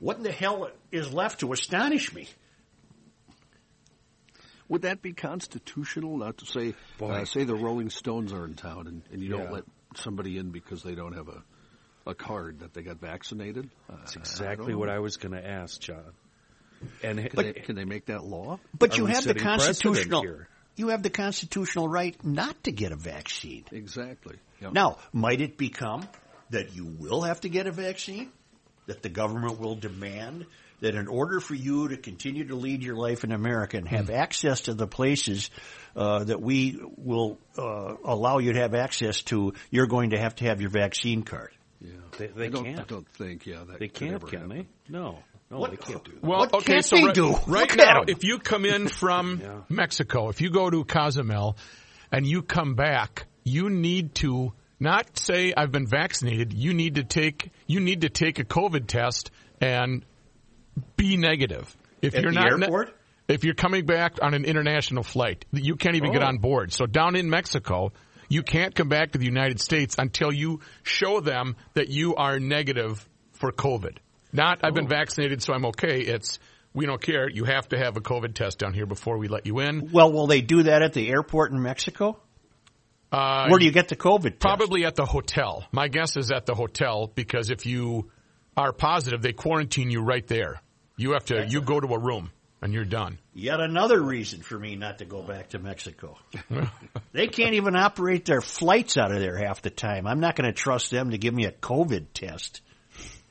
[0.00, 2.26] What in the hell is left to astonish me?
[4.70, 6.16] Would that be constitutional?
[6.16, 9.42] Not to say, uh, say the Rolling Stones are in town and, and you yeah.
[9.42, 9.64] don't let
[9.96, 11.42] somebody in because they don't have a
[12.06, 13.68] a card that they got vaccinated.
[13.88, 16.12] That's exactly I what I was going to ask, John.
[17.02, 18.58] And can, but, they, can they make that law?
[18.76, 20.24] But are you have the constitutional
[20.76, 23.64] you have the constitutional right not to get a vaccine.
[23.70, 24.36] Exactly.
[24.60, 24.72] Yep.
[24.72, 26.08] Now, might it become
[26.50, 28.30] that you will have to get a vaccine?
[28.86, 30.46] That the government will demand
[30.80, 34.06] that in order for you to continue to lead your life in America and have
[34.06, 34.14] mm.
[34.14, 35.50] access to the places
[35.94, 40.34] uh, that we will uh, allow you to have access to, you're going to have
[40.36, 41.50] to have your vaccine card.
[41.80, 42.80] Yeah, they, they I don't, can't.
[42.80, 43.46] I don't think.
[43.46, 44.26] Yeah, that they can't.
[44.26, 44.66] Can they?
[44.88, 45.18] No.
[45.50, 46.22] No, what, they can't do that.
[46.22, 47.36] Well, what okay, can't so they right, do?
[47.48, 49.60] right now, if you come in from yeah.
[49.68, 51.56] Mexico, if you go to Cozumel
[52.12, 56.52] and you come back, you need to not say I've been vaccinated.
[56.52, 60.04] You need to take you need to take a COVID test and
[60.96, 61.74] be negative.
[62.02, 62.88] If At you're not airport?
[62.88, 66.12] Ne- if you're coming back on an international flight, you can't even oh.
[66.12, 66.72] get on board.
[66.72, 67.92] So down in Mexico,
[68.28, 72.40] you can't come back to the United States until you show them that you are
[72.40, 73.98] negative for COVID.
[74.32, 74.88] Not I've been oh.
[74.88, 76.00] vaccinated, so I'm okay.
[76.00, 76.38] It's
[76.72, 77.28] we don't care.
[77.28, 79.90] You have to have a COVID test down here before we let you in.
[79.92, 82.20] Well, will they do that at the airport in Mexico?
[83.10, 84.40] Uh, Where do you get the COVID test?
[84.40, 85.66] Probably at the hotel.
[85.72, 88.10] My guess is at the hotel because if you
[88.60, 90.60] are positive, they quarantine you right there.
[90.96, 91.46] You have to.
[91.48, 92.30] You go to a room
[92.62, 93.18] and you're done.
[93.32, 96.18] Yet another reason for me not to go back to Mexico.
[97.12, 100.06] they can't even operate their flights out of there half the time.
[100.06, 102.60] I'm not going to trust them to give me a COVID test.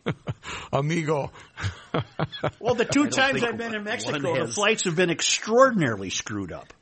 [0.73, 1.31] Amigo.
[2.59, 4.47] well, the two times I've been in Mexico, has...
[4.49, 6.73] the flights have been extraordinarily screwed up.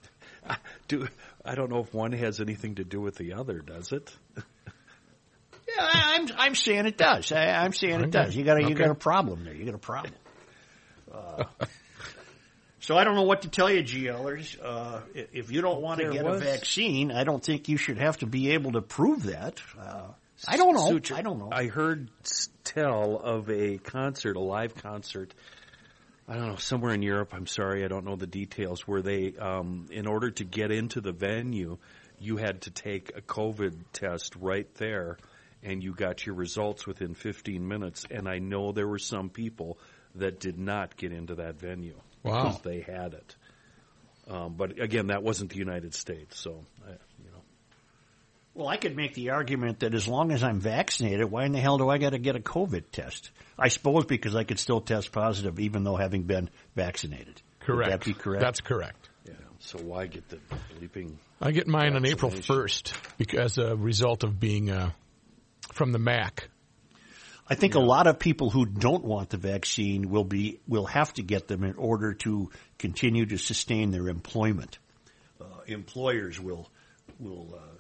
[0.88, 1.08] Do
[1.44, 4.16] I don't know if one has anything to do with the other, does it?
[5.80, 7.32] I, am I'm saying it does.
[7.32, 8.36] I, am saying it does.
[8.36, 8.70] You got a, okay.
[8.70, 9.54] you got a problem there.
[9.54, 10.14] You got a problem.
[11.12, 11.44] Uh,
[12.80, 14.58] so I don't know what to tell you, GLers.
[14.62, 16.42] Uh, if you don't want to get was...
[16.42, 19.62] a vaccine, I don't think you should have to be able to prove that.
[19.80, 20.08] Uh,
[20.48, 21.16] I don't know.
[21.16, 21.50] I don't know.
[21.52, 22.10] I heard
[22.64, 25.34] tell of a concert, a live concert.
[26.28, 27.34] I don't know, somewhere in Europe.
[27.34, 28.88] I'm sorry, I don't know the details.
[28.88, 31.78] Where they, um, in order to get into the venue,
[32.20, 35.18] you had to take a COVID test right there,
[35.64, 38.06] and you got your results within 15 minutes.
[38.10, 39.78] And I know there were some people
[40.16, 42.44] that did not get into that venue wow.
[42.44, 43.36] because they had it.
[44.28, 46.94] Um, but again, that wasn't the United States, so I,
[48.58, 51.60] well, I could make the argument that as long as I'm vaccinated, why in the
[51.60, 53.30] hell do I got to get a COVID test?
[53.58, 57.40] I suppose because I could still test positive even though having been vaccinated.
[57.60, 57.92] Correct.
[57.92, 58.42] Would that be correct?
[58.42, 59.10] That's correct.
[59.26, 59.34] Yeah.
[59.60, 60.40] So why get the
[60.80, 61.18] bleeping?
[61.40, 64.90] I get mine on April 1st as a result of being uh,
[65.78, 66.50] from the MAC.
[67.50, 67.82] I think yeah.
[67.82, 71.48] a lot of people who don't want the vaccine will be will have to get
[71.48, 74.80] them in order to continue to sustain their employment.
[75.40, 76.70] Uh, employers will
[77.20, 77.78] will uh,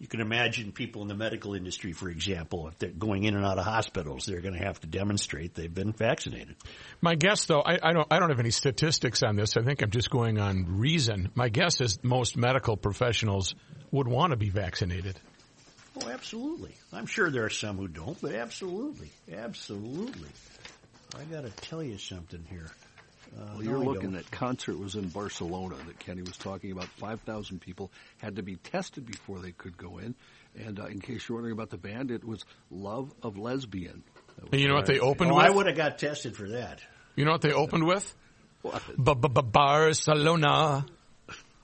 [0.00, 3.44] you can imagine people in the medical industry, for example, if they're going in and
[3.44, 6.56] out of hospitals, they're going to have to demonstrate they've been vaccinated.
[7.02, 9.58] My guess, though, I, I, don't, I don't have any statistics on this.
[9.58, 11.28] I think I'm just going on reason.
[11.34, 13.54] My guess is most medical professionals
[13.90, 15.20] would want to be vaccinated.
[15.96, 16.74] Oh, absolutely.
[16.92, 20.28] I'm sure there are some who don't, but absolutely, absolutely.
[21.18, 22.70] I got to tell you something here.
[23.36, 26.86] Uh, well, you're no, looking at concert was in Barcelona that Kenny was talking about.
[26.86, 30.14] Five thousand people had to be tested before they could go in.
[30.58, 34.02] And uh, in case you're wondering about the band, it was Love of Lesbian.
[34.50, 35.44] And you know what they opened oh, with?
[35.44, 36.80] I would have got tested for that.
[37.14, 38.14] You know what they opened with?
[38.96, 40.86] Barcelona.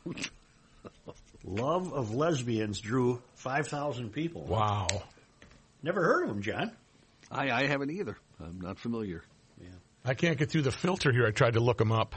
[1.44, 4.44] Love of Lesbians drew 5,000 people.
[4.44, 4.86] Wow.
[5.82, 6.72] Never heard of them, John.
[7.30, 8.16] I, I haven't either.
[8.40, 9.22] I'm not familiar.
[9.60, 9.68] Yeah.
[10.04, 11.26] I can't get through the filter here.
[11.26, 12.14] I tried to look them up.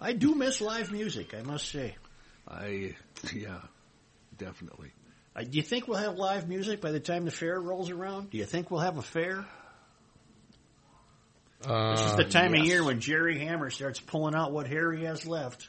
[0.00, 1.96] I do miss live music, I must say.
[2.46, 2.94] I,
[3.34, 3.60] yeah,
[4.36, 4.92] definitely.
[5.34, 8.30] Uh, do you think we'll have live music by the time the fair rolls around?
[8.30, 9.44] Do you think we'll have a fair?
[11.64, 12.62] Uh, this is the time yes.
[12.62, 15.68] of year when Jerry Hammer starts pulling out what hair he has left.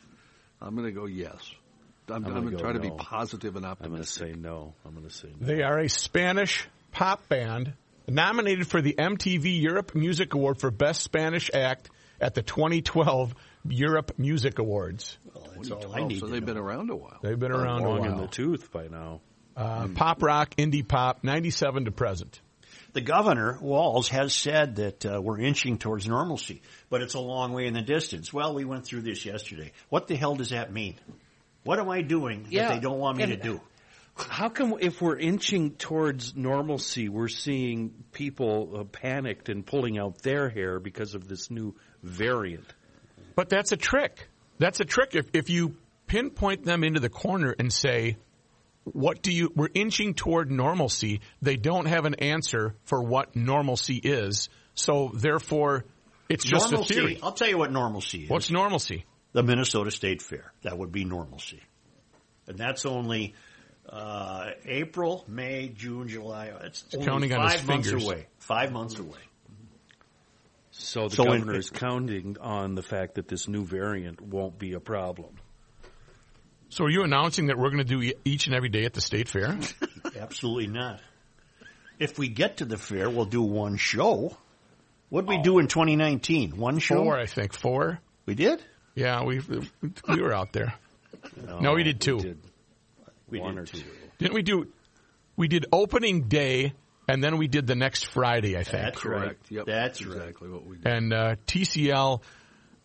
[0.62, 1.40] I'm going to go yes.
[2.12, 2.96] I'm, I'm I'm gonna going to go try to be no.
[2.96, 4.28] positive and I'm going to optimistic.
[4.28, 4.74] say no.
[4.86, 5.48] I'm going to say no.
[5.48, 7.74] They are a Spanish pop band
[8.08, 13.34] nominated for the MTV Europe Music Award for Best Spanish Act at the 2012
[13.68, 15.18] Europe Music Awards.
[15.34, 16.46] Well, that's all I need so they've know.
[16.46, 17.20] been around a while.
[17.22, 19.22] They've been around a long in the tooth by now.
[19.56, 22.40] Uh, Pop rock, indie pop, 97 to present.
[22.94, 27.54] The governor, Walz, has said that uh, we're inching towards normalcy, but it's a long
[27.54, 28.34] way in the distance.
[28.34, 29.74] Well, we went through this yesterday.
[29.90, 30.96] What the hell does that mean?
[31.70, 33.62] What am I doing Yeah, that they don't want me and- to do?
[34.18, 40.24] How come if we're inching towards normalcy, we're seeing people uh, panicked and pulling out
[40.24, 42.66] their hair because of this new variant?
[43.36, 44.30] But that's a trick.
[44.58, 45.14] That's a trick.
[45.14, 45.76] If, if you
[46.08, 48.18] pinpoint them into the corner and say,
[48.84, 53.98] what do you, we're inching toward normalcy, they don't have an answer for what normalcy
[53.98, 54.50] is.
[54.74, 55.86] So therefore,
[56.30, 56.96] it's just normalcy.
[56.96, 57.20] a theory.
[57.22, 58.30] I'll tell you what normalcy is.
[58.32, 59.06] What's normalcy?
[59.34, 60.52] The Minnesota State Fair.
[60.64, 61.62] That would be normalcy.
[62.48, 63.36] And that's only
[63.88, 66.52] uh, April, May, June, July.
[66.64, 68.06] It's only counting on his five months fingers.
[68.06, 68.28] away.
[68.40, 69.20] Five months away.
[70.72, 74.58] So the So in- governor is counting on the fact that this new variant won't
[74.58, 75.36] be a problem.
[76.70, 78.94] So are you announcing that we're going to do e- each and every day at
[78.94, 79.58] the state fair?
[80.20, 81.02] Absolutely not.
[81.98, 84.38] If we get to the fair, we'll do one show.
[85.10, 86.56] What did we do in 2019?
[86.58, 87.04] One show?
[87.04, 87.54] Four, I think.
[87.54, 88.00] Four.
[88.26, 88.64] We did?
[88.96, 89.42] Yeah, we
[90.08, 90.74] we were out there.
[91.62, 92.18] No, we did two.
[92.18, 92.38] We did
[93.30, 93.80] We one did or two.
[93.80, 93.86] two.
[94.18, 94.68] Didn't we do?
[95.38, 96.74] We did opening day,
[97.08, 98.84] and then we did the next Friday, I think.
[98.84, 99.22] That's right.
[99.22, 99.52] Correct.
[99.52, 99.66] Yep.
[99.66, 100.18] That's right.
[100.18, 100.88] exactly what we did.
[100.88, 102.22] and uh, TCL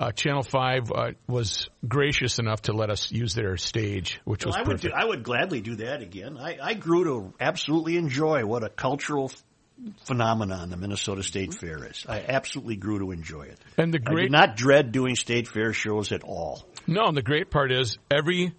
[0.01, 4.51] uh, Channel Five uh, was gracious enough to let us use their stage, which Well,
[4.51, 4.95] was I would do, perfect.
[5.03, 6.37] I would gladly do that again.
[6.39, 9.31] I, I grew to absolutely enjoy what a cultural
[10.05, 12.05] phenomenon the Minnesota State Fair is.
[12.09, 13.59] I absolutely grew to enjoy it.
[13.77, 16.65] and the I great did not dread doing state fair shows at all.
[16.87, 18.55] no, and the great part is every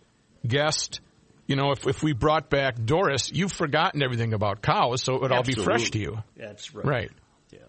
[0.45, 0.99] guest.
[1.47, 5.21] You know, if if we brought back Doris, you've forgotten everything about cows, so it
[5.21, 6.85] would all be fresh to you, That's right.
[6.85, 7.11] right?
[7.51, 7.59] Yeah.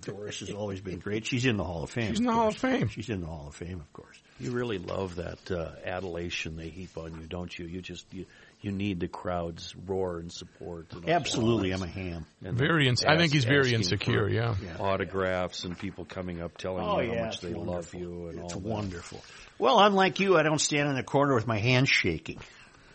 [0.00, 1.26] Doris has always been great.
[1.26, 2.10] She's in the Hall of Fame.
[2.10, 2.88] She's in the Hall of Fame.
[2.88, 4.16] She's in the Hall of Fame, of course.
[4.38, 7.66] You really love that uh, adulation they heap on you, don't you?
[7.66, 8.26] You just you,
[8.62, 10.92] you need the crowd's roar and support.
[10.92, 12.26] And Absolutely, I'm a ham.
[12.44, 14.54] And Very ins- I think he's very insecure, for yeah.
[14.78, 18.28] Autographs and people coming up telling Oh, you how yeah, much it's they love you
[18.28, 18.68] and It's all that.
[18.68, 19.22] wonderful.
[19.58, 22.38] Well, unlike you, I don't stand in the corner with my hands shaking,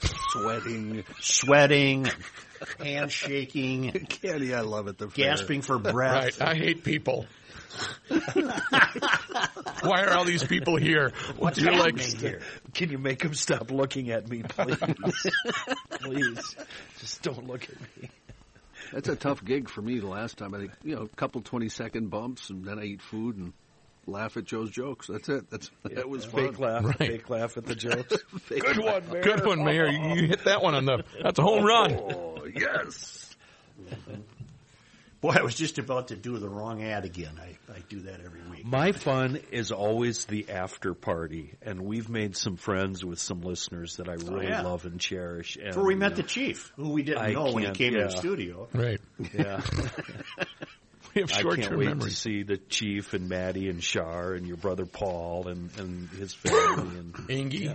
[0.02, 1.04] Sweating.
[1.22, 2.08] sweating,
[2.80, 4.98] hands shaking, Candy, I love it.
[4.98, 5.26] The fair.
[5.36, 6.40] gasping for breath.
[6.40, 6.50] Right.
[6.50, 7.26] I hate people.
[9.82, 11.12] Why are all these people here?
[11.38, 12.42] What's You're like, here?
[12.74, 14.78] Can you make them stop looking at me, please?
[16.02, 16.56] please,
[17.00, 18.10] just don't look at me.
[18.94, 20.00] That's a tough gig for me.
[20.00, 22.84] The last time I think you know a couple twenty second bumps, and then I
[22.84, 23.54] eat food and
[24.08, 25.08] laugh at Joe's jokes.
[25.08, 25.50] That's it.
[25.50, 26.48] That's that was fun.
[26.50, 26.98] Fake laugh, Right.
[26.98, 28.16] fake laugh at the jokes.
[28.50, 29.22] Good one, man.
[29.22, 29.88] good one, Mayor.
[29.88, 31.04] You you hit that one on the.
[31.24, 31.94] That's a home run.
[31.96, 33.36] Oh yes.
[35.22, 37.40] Boy, I was just about to do the wrong ad again.
[37.42, 38.64] I, I do that every week.
[38.66, 43.96] My fun is always the after party, and we've made some friends with some listeners
[43.96, 44.62] that I really yeah.
[44.62, 45.56] love and cherish.
[45.56, 47.78] And, Before we met uh, the chief, who we didn't I know when he can't-
[47.78, 48.68] came to the studio.
[48.72, 49.02] Right.
[49.34, 49.62] yeah,
[51.22, 54.34] We have I short can't term wait to see the chief and Maddie and Shar
[54.34, 57.74] and your brother Paul and, and his family and Angie.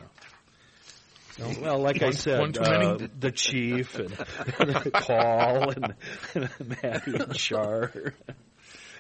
[1.63, 4.13] Well, like I said, uh, the chief and,
[4.93, 5.95] Paul and,
[6.83, 8.13] Maddie and Shar.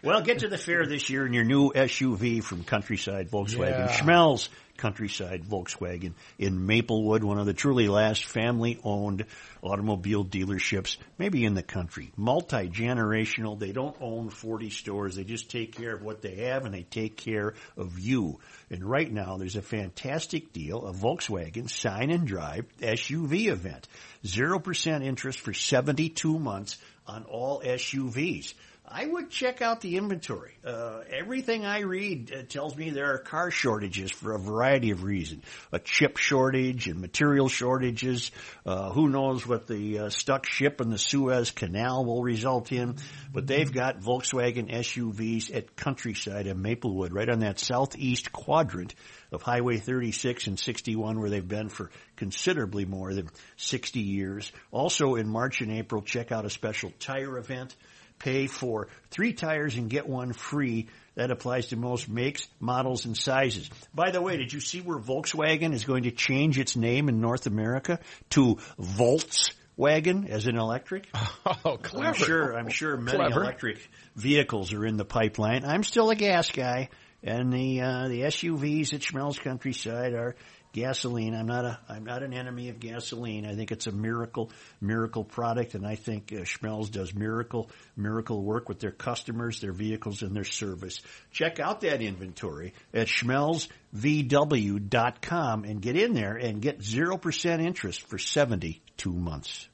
[0.02, 3.88] Well, get to the fair this year in your new SUV from Countryside Volkswagen.
[3.88, 3.88] Yeah.
[3.88, 4.48] Schmelz
[4.80, 9.26] Countryside Volkswagen in Maplewood, one of the truly last family-owned
[9.62, 12.12] automobile dealerships, maybe in the country.
[12.16, 13.58] Multi-generational.
[13.58, 15.16] They don't own 40 stores.
[15.16, 18.40] They just take care of what they have and they take care of you.
[18.70, 23.86] And right now there's a fantastic deal, a Volkswagen sign and drive SUV event.
[24.24, 28.54] 0% interest for 72 months on all SUVs.
[28.92, 30.50] I would check out the inventory.
[30.64, 35.04] Uh, everything I read uh, tells me there are car shortages for a variety of
[35.04, 35.44] reasons.
[35.70, 38.32] A chip shortage and material shortages.
[38.66, 42.96] Uh, who knows what the uh, stuck ship in the Suez Canal will result in.
[43.32, 48.96] But they've got Volkswagen SUVs at Countryside and Maplewood, right on that southeast quadrant
[49.30, 54.50] of Highway 36 and 61 where they've been for considerably more than 60 years.
[54.72, 57.76] Also in March and April, check out a special tire event
[58.20, 60.86] pay for three tires and get one free.
[61.16, 63.68] That applies to most makes, models, and sizes.
[63.92, 67.20] By the way, did you see where Volkswagen is going to change its name in
[67.20, 67.98] North America
[68.30, 71.08] to Voltswagen as in electric?
[71.64, 72.06] Oh, clever.
[72.06, 72.52] I'm sure.
[72.56, 73.42] I'm sure many Clever.
[73.42, 75.64] electric vehicles are in the pipeline.
[75.64, 76.90] I'm still a gas guy,
[77.24, 80.36] and the uh, the SUVs at Schmelz Countryside are
[80.72, 81.34] gasoline.
[81.34, 83.46] I'm not a I'm not an enemy of gasoline.
[83.46, 84.50] I think it's a miracle
[84.80, 89.72] miracle product, and I think uh, Schmelz does miracle miracle work with their customers, their
[89.72, 91.00] vehicles, and their service.
[91.32, 98.06] Check out that inventory at schmelzvw.com and get in there and get zero percent interest
[98.06, 99.69] for 72 months.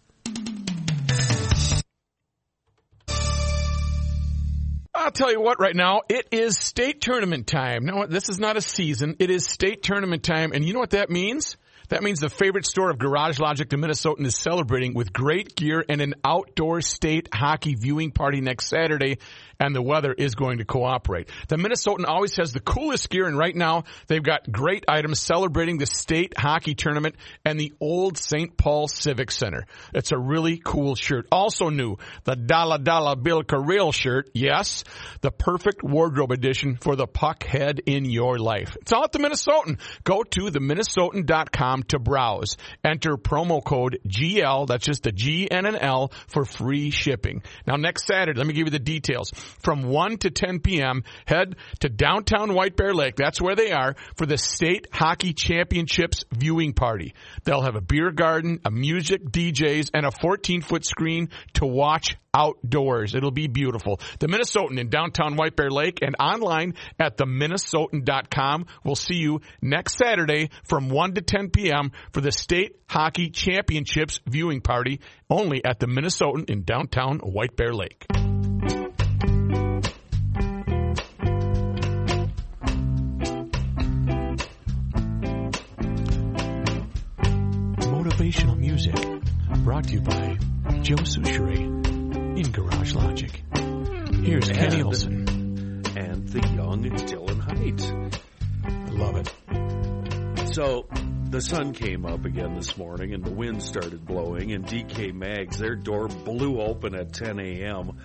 [5.06, 7.84] I'll tell you what right now, it is state tournament time.
[7.84, 9.14] No, this is not a season.
[9.20, 10.50] It is state tournament time.
[10.52, 11.56] And you know what that means?
[11.90, 15.84] That means the favorite store of Garage Logic, the Minnesotan, is celebrating with great gear
[15.88, 19.18] and an outdoor state hockey viewing party next Saturday,
[19.58, 21.28] and the weather is going to cooperate.
[21.48, 25.78] The Minnesotan always has the coolest gear, and right now they've got great items celebrating
[25.78, 28.56] the state hockey tournament and the old St.
[28.56, 29.66] Paul Civic Center.
[29.94, 31.26] It's a really cool shirt.
[31.30, 34.30] Also new, the Dalla Dalla Bill Carril shirt.
[34.34, 34.84] Yes,
[35.20, 38.76] the perfect wardrobe edition for the puck head in your life.
[38.80, 39.78] It's all at the Minnesotan.
[40.04, 42.56] Go to theminnesotan.com to browse.
[42.84, 47.42] Enter promo code GL, that's just a G and an L, for free shipping.
[47.66, 49.32] Now next Saturday, let me give you the details.
[49.60, 53.96] From 1 to 10 p.m., head to downtown White Bear Lake, that's where they are,
[54.16, 57.14] for the State Hockey Championships viewing party.
[57.44, 62.16] They'll have a beer garden, a music, DJs, and a 14 foot screen to watch
[62.36, 63.14] outdoors.
[63.14, 64.00] It'll be beautiful.
[64.18, 68.66] The Minnesotan in downtown White Bear Lake and online at theminnesotan.com.
[68.84, 71.92] We'll see you next Saturday from 1 to 10 p.m.
[72.12, 77.72] for the State Hockey Championships viewing party only at the Minnesotan in downtown White Bear
[77.72, 78.06] Lake.
[88.16, 88.94] Motivational music
[89.62, 90.38] brought to you by
[90.80, 91.60] Joe Soucheray
[92.38, 93.42] in Garage Logic.
[94.24, 95.82] Here's Kenny And- Olson.
[95.98, 97.82] and the young Dylan Height.
[98.64, 100.54] I love it.
[100.54, 100.88] So
[101.28, 105.58] the sun came up again this morning and the wind started blowing and DK Mags,
[105.58, 107.98] their door blew open at 10 a.m.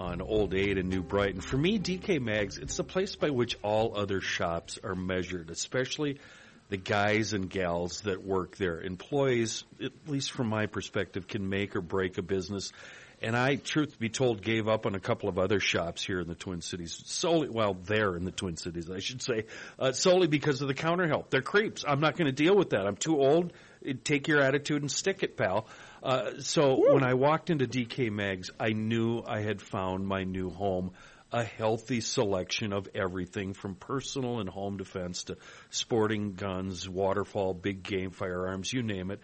[0.00, 1.40] on Old 8 in New Brighton.
[1.40, 6.18] For me, DK Mags, it's the place by which all other shops are measured, especially
[6.68, 8.80] the guys and gals that work there.
[8.80, 12.72] Employees, at least from my perspective, can make or break a business.
[13.22, 16.28] And I, truth be told, gave up on a couple of other shops here in
[16.28, 19.44] the Twin Cities solely, well, there in the Twin Cities, I should say,
[19.78, 21.30] uh, solely because of the counter help.
[21.30, 21.84] They're creeps.
[21.86, 22.86] I'm not going to deal with that.
[22.86, 23.52] I'm too old.
[24.02, 25.66] Take your attitude and stick it, pal.
[26.02, 30.50] Uh, so when I walked into DK Mags, I knew I had found my new
[30.50, 30.92] home.
[31.34, 35.36] A healthy selection of everything from personal and home defense to
[35.68, 39.18] sporting guns, waterfall, big game firearms, you name it.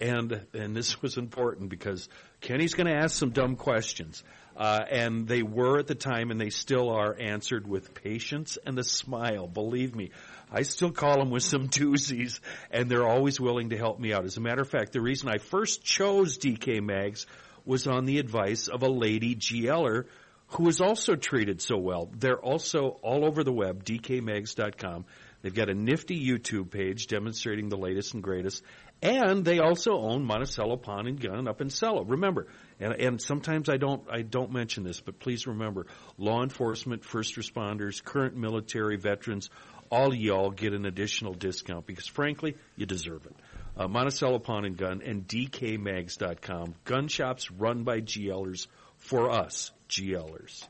[0.00, 2.08] And and this was important because
[2.40, 4.24] Kenny's going to ask some dumb questions,
[4.56, 8.76] uh, and they were at the time, and they still are answered with patience and
[8.76, 9.46] a smile.
[9.46, 10.10] Believe me,
[10.50, 12.40] I still call them with some doozies,
[12.72, 14.24] and they're always willing to help me out.
[14.24, 17.24] As a matter of fact, the reason I first chose DK Mags
[17.64, 20.06] was on the advice of a lady GLer
[20.54, 22.10] who is also treated so well.
[22.16, 25.04] They're also all over the web, dkmags.com.
[25.42, 28.62] They've got a nifty YouTube page demonstrating the latest and greatest.
[29.02, 32.04] And they also own Monticello Pawn and Gun up in Cello.
[32.04, 32.46] Remember,
[32.78, 35.86] and, and sometimes I don't, I don't mention this, but please remember,
[36.18, 39.50] law enforcement, first responders, current military veterans,
[39.90, 43.34] all y'all get an additional discount because frankly, you deserve it.
[43.76, 46.74] Uh, Monticello Pawn and Gun and DKMags.com.
[46.84, 50.64] Gun shops run by GLers for us, GLers.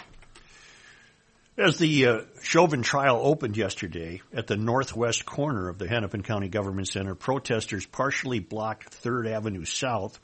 [1.56, 6.48] As the uh, Chauvin trial opened yesterday at the northwest corner of the Hennepin County
[6.48, 10.18] Government Center, protesters partially blocked 3rd Avenue South.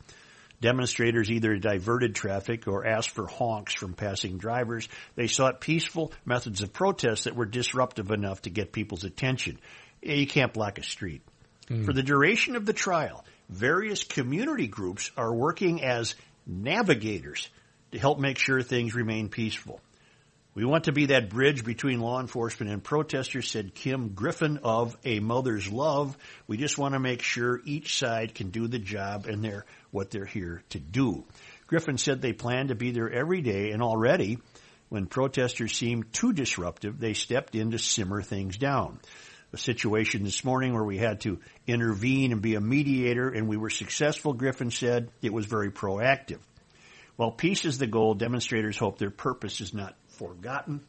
[0.60, 4.88] Demonstrators either diverted traffic or asked for honks from passing drivers.
[5.14, 9.60] They sought peaceful methods of protest that were disruptive enough to get people's attention.
[10.02, 11.22] You can't block a street.
[11.84, 16.14] For the duration of the trial, various community groups are working as
[16.46, 17.50] navigators
[17.92, 19.80] to help make sure things remain peaceful.
[20.54, 24.96] We want to be that bridge between law enforcement and protesters, said Kim Griffin of
[25.04, 26.18] A Mother's Love.
[26.48, 30.10] We just want to make sure each side can do the job and they're what
[30.10, 31.24] they're here to do.
[31.68, 34.38] Griffin said they plan to be there every day and already
[34.88, 38.98] when protesters seemed too disruptive, they stepped in to simmer things down.
[39.52, 43.56] A situation this morning where we had to intervene and be a mediator and we
[43.56, 45.10] were successful, Griffin said.
[45.22, 46.40] It was very proactive.
[47.18, 50.82] While peace is the goal, demonstrators hope their purpose is not forgotten.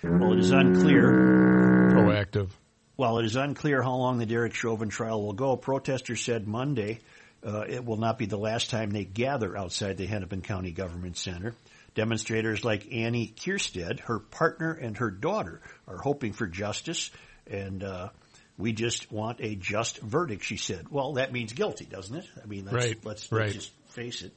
[0.00, 1.90] Well, it is unclear.
[1.92, 2.50] Proactive.
[2.94, 7.00] While it is unclear how long the Derek Chauvin trial will go, protesters said Monday
[7.44, 11.16] uh, it will not be the last time they gather outside the Hennepin County Government
[11.16, 11.56] Center.
[11.96, 17.10] Demonstrators like Annie Kierstead, her partner, and her daughter are hoping for justice,
[17.48, 18.10] and uh,
[18.56, 20.90] we just want a just verdict, she said.
[20.90, 22.26] Well, that means guilty, doesn't it?
[22.40, 23.04] I mean, let's, right.
[23.04, 23.42] let's, right.
[23.46, 24.32] let's just face it.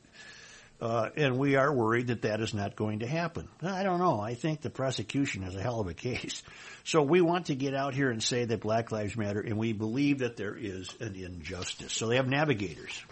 [0.79, 3.47] Uh, and we are worried that that is not going to happen.
[3.63, 4.19] I don't know.
[4.19, 6.43] I think the prosecution is a hell of a case.
[6.83, 9.73] So we want to get out here and say that Black Lives Matter, and we
[9.73, 11.93] believe that there is an injustice.
[11.93, 13.03] So they have navigators.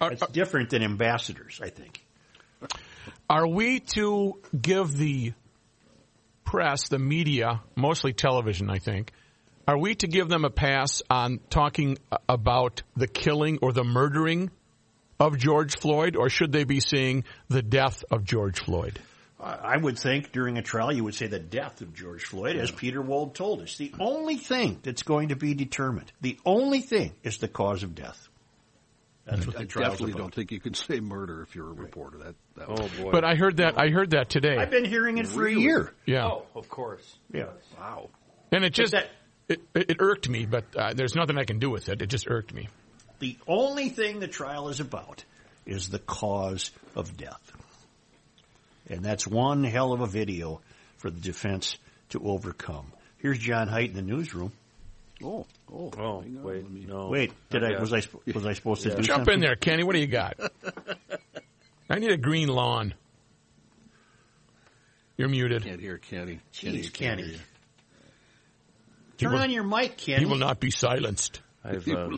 [0.00, 2.04] Are, it's different than ambassadors, I think.
[3.28, 5.34] Are we to give the
[6.44, 9.12] press, the media, mostly television, I think,
[9.68, 11.98] are we to give them a pass on talking
[12.28, 14.50] about the killing or the murdering
[15.20, 18.98] of George Floyd, or should they be seeing the death of George Floyd?
[19.42, 22.70] I would think during a trial you would say the death of George Floyd, as
[22.70, 23.76] Peter Wold told us.
[23.78, 27.94] The only thing that's going to be determined, the only thing is the cause of
[27.94, 28.28] death.
[29.24, 30.18] That's what I definitely about.
[30.18, 32.18] don't think you can say murder if you're a reporter.
[32.18, 33.12] That, that oh boy!
[33.12, 34.56] But I heard that I heard that today.
[34.56, 35.56] I've been hearing it for really?
[35.56, 35.94] a year.
[36.04, 36.26] Yeah.
[36.26, 37.16] Oh, of course.
[37.32, 37.50] Yeah.
[37.78, 38.10] Wow.
[38.50, 39.08] And it just that,
[39.48, 42.02] it, it irked me, but uh, there's nothing I can do with it.
[42.02, 42.68] It just irked me.
[43.20, 45.24] The only thing the trial is about
[45.66, 47.52] is the cause of death.
[48.88, 50.60] And that's one hell of a video
[50.96, 51.76] for the defense
[52.10, 52.92] to overcome.
[53.18, 54.52] Here's John Height in the newsroom.
[55.22, 57.08] Oh, oh, oh wait, no.
[57.08, 58.02] Wait, did I was I
[58.32, 58.94] was I supposed to yeah.
[58.96, 59.34] do Jump something?
[59.34, 59.84] in there, Kenny.
[59.84, 60.40] What do you got?
[61.90, 62.94] I need a green lawn.
[65.18, 65.64] You're muted.
[65.64, 66.40] Can't hear Kenny.
[66.54, 67.22] Jeez, Kenny.
[67.22, 67.40] Kenny.
[69.18, 70.20] Turn will, on your mic, Kenny.
[70.20, 71.42] He will not be silenced.
[71.62, 72.16] I've uh,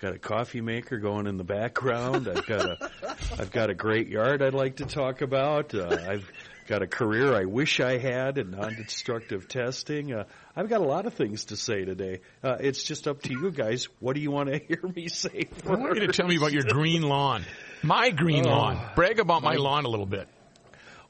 [0.00, 2.28] got a coffee maker going in the background.
[2.28, 2.90] I've got a
[3.38, 5.74] I've got a great yard I'd like to talk about.
[5.74, 6.30] Uh, I've
[6.66, 10.12] got a career I wish I had in non-destructive testing.
[10.12, 10.24] Uh,
[10.56, 12.20] I've got a lot of things to say today.
[12.42, 13.88] Uh, it's just up to you guys.
[13.98, 15.48] What do you want to hear me say?
[15.52, 15.66] First?
[15.66, 17.44] I want you to tell me about your green lawn.
[17.82, 18.50] My green Oh.
[18.50, 18.90] lawn.
[18.94, 20.28] Brag about my lawn a little bit.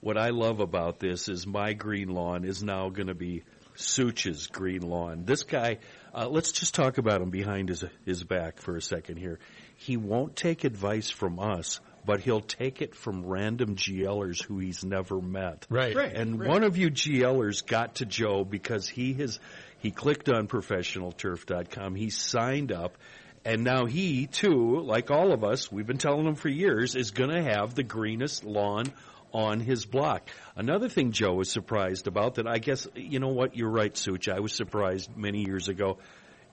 [0.00, 3.42] What I love about this is my green lawn is now going to be
[3.74, 5.24] Such's green lawn.
[5.26, 5.78] This guy,
[6.14, 9.38] uh, let's just talk about him behind his his back for a second here.
[9.76, 14.84] He won't take advice from us, but he'll take it from random GLers who he's
[14.84, 15.66] never met.
[15.70, 15.94] Right.
[15.94, 16.14] Right.
[16.14, 16.48] And right.
[16.48, 19.38] one of you GLers got to Joe because he has
[19.78, 21.94] he clicked on professionalturf.com.
[21.94, 22.96] He signed up.
[23.42, 27.10] And now he too, like all of us, we've been telling him for years, is
[27.10, 28.92] going to have the greenest lawn
[29.32, 30.28] on his block.
[30.56, 34.28] Another thing Joe was surprised about that I guess, you know what, you're right, Such.
[34.28, 35.98] I was surprised many years ago.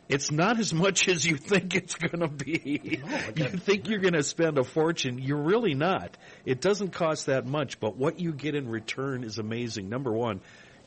[0.10, 3.02] It's not as much as you think it's going to be.
[3.36, 5.20] you think you're going to spend a fortune.
[5.20, 6.16] You're really not.
[6.46, 9.90] It doesn't cost that much, but what you get in return is amazing.
[9.90, 10.40] Number one,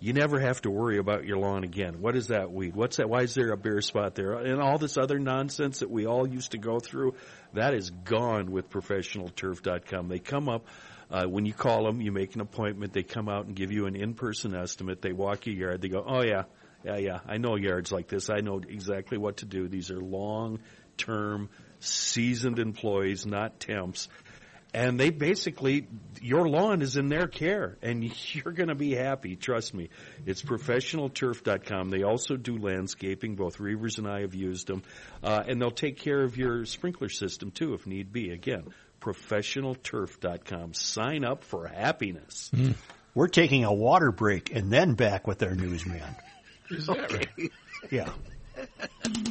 [0.03, 2.01] you never have to worry about your lawn again.
[2.01, 2.75] What is that weed?
[2.75, 3.11] What's that?
[3.11, 4.33] Why is there a bare spot there?
[4.33, 7.15] And all this other nonsense that we all used to go through,
[7.53, 10.09] that is gone with professionalturf.com.
[10.09, 10.65] They come up,
[11.11, 13.87] uh, when you call them, you make an appointment, they come out and give you
[13.87, 15.03] an in-person estimate.
[15.03, 16.45] They walk your yard, they go, oh yeah,
[16.85, 18.31] yeah, yeah, I know yards like this.
[18.31, 19.69] I know exactly what to do.
[19.69, 21.51] These are long-term,
[21.81, 24.09] seasoned employees, not temps.
[24.73, 25.89] And they basically,
[26.23, 28.05] your lawn is in their care and
[28.35, 29.35] you're going to be happy.
[29.35, 29.91] Trust me.
[30.27, 31.91] It's professionalturf.com.
[31.91, 33.35] They also do landscaping.
[33.35, 34.83] Both Reuvers and I have used them.
[35.25, 38.31] Uh, and they'll take care of your sprinkler system too if need be.
[38.31, 38.69] Again,
[39.01, 40.75] professionalturf.com.
[40.75, 42.51] Sign up for happiness.
[42.55, 42.73] Hmm.
[43.15, 46.15] We're taking a water break and then back with our newsman.
[46.71, 47.51] Is that right?
[47.91, 48.11] Yeah.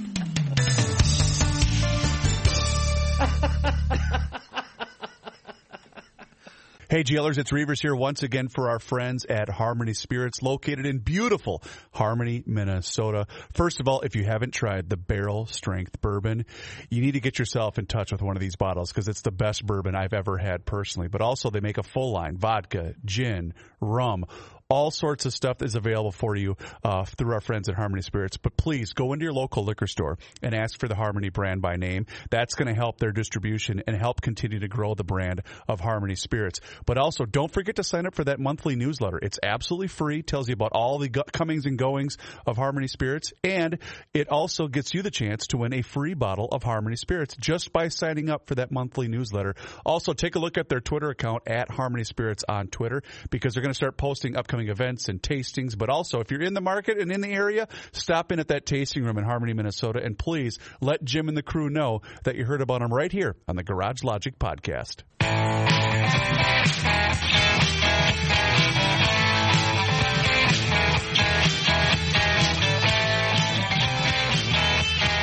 [6.89, 10.97] Hey GLers, it's Reuvers here once again for our friends at Harmony Spirits located in
[10.97, 11.61] beautiful
[11.91, 13.27] Harmony, Minnesota.
[13.53, 16.47] First of all, if you haven't tried the barrel strength bourbon,
[16.89, 19.29] you need to get yourself in touch with one of these bottles because it's the
[19.29, 21.09] best bourbon I've ever had personally.
[21.09, 24.25] But also they make a full line, vodka, gin, rum,
[24.71, 28.37] all sorts of stuff is available for you uh, through our friends at Harmony Spirits.
[28.37, 31.75] But please go into your local liquor store and ask for the Harmony brand by
[31.75, 32.05] name.
[32.29, 36.13] That's going to help their distribution and help continue to grow the brand of Harmony
[36.13, 36.59] Spirits.
[36.85, 39.17] But also, don't forget to sign up for that monthly newsletter.
[39.17, 40.21] It's absolutely free.
[40.21, 43.79] Tells you about all the comings and goings of Harmony Spirits, and
[44.13, 47.73] it also gets you the chance to win a free bottle of Harmony Spirits just
[47.73, 49.55] by signing up for that monthly newsletter.
[49.83, 53.01] Also, take a look at their Twitter account at Harmony Spirits on Twitter
[53.31, 55.77] because they're going to start posting upcoming upcoming events and tastings.
[55.77, 58.65] But also, if you're in the market and in the area, stop in at that
[58.65, 62.45] tasting room in Harmony, Minnesota, and please let Jim and the crew know that you
[62.45, 65.03] heard about them right here on the Garage Logic podcast.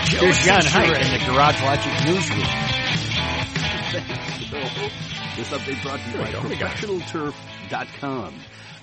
[0.08, 2.46] Here's John Hunter in the Garage Logic newsroom.
[5.36, 8.34] This update brought to you by ProfessionalTurf.com.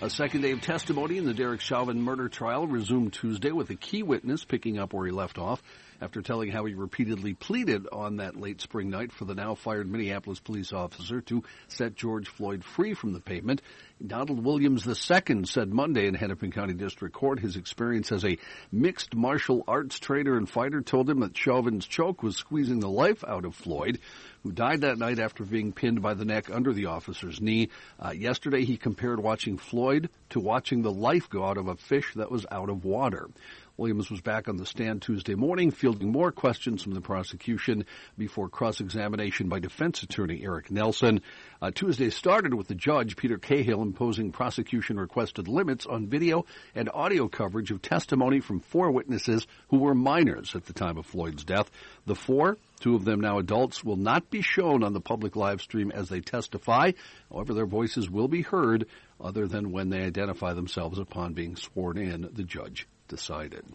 [0.04, 3.76] A second day of testimony in the Derek Chauvin murder trial resumed Tuesday with a
[3.76, 5.64] key witness picking up where he left off
[6.02, 9.90] after telling how he repeatedly pleaded on that late spring night for the now fired
[9.90, 13.62] Minneapolis police officer to set George Floyd free from the pavement.
[14.06, 18.38] Donald Williams II said Monday in Hennepin County District Court his experience as a
[18.74, 23.24] mixed martial arts trainer and fighter told him that Chauvin's choke was squeezing the life
[23.26, 24.00] out of Floyd
[24.44, 27.70] who died that night after being pinned by the neck under the officer's knee.
[28.00, 32.14] Uh, yesterday, he compared watching Floyd to watching the life go out of a fish
[32.16, 33.30] that was out of water.
[33.76, 38.48] Williams was back on the stand Tuesday morning, fielding more questions from the prosecution before
[38.48, 41.22] cross-examination by defense attorney Eric Nelson.
[41.60, 46.46] Uh, Tuesday started with the judge, Peter Cahill, imposing prosecution requested limits on video
[46.76, 51.08] and audio coverage of testimony from four witnesses who were minors at the time of
[51.08, 51.72] Floyd's death.
[52.06, 55.62] The four, two of them now adults, will not be shown on the public live
[55.62, 56.92] stream as they testify.
[57.32, 58.86] However, their voices will be heard
[59.20, 63.66] other than when they identify themselves upon being sworn in, the judge decided.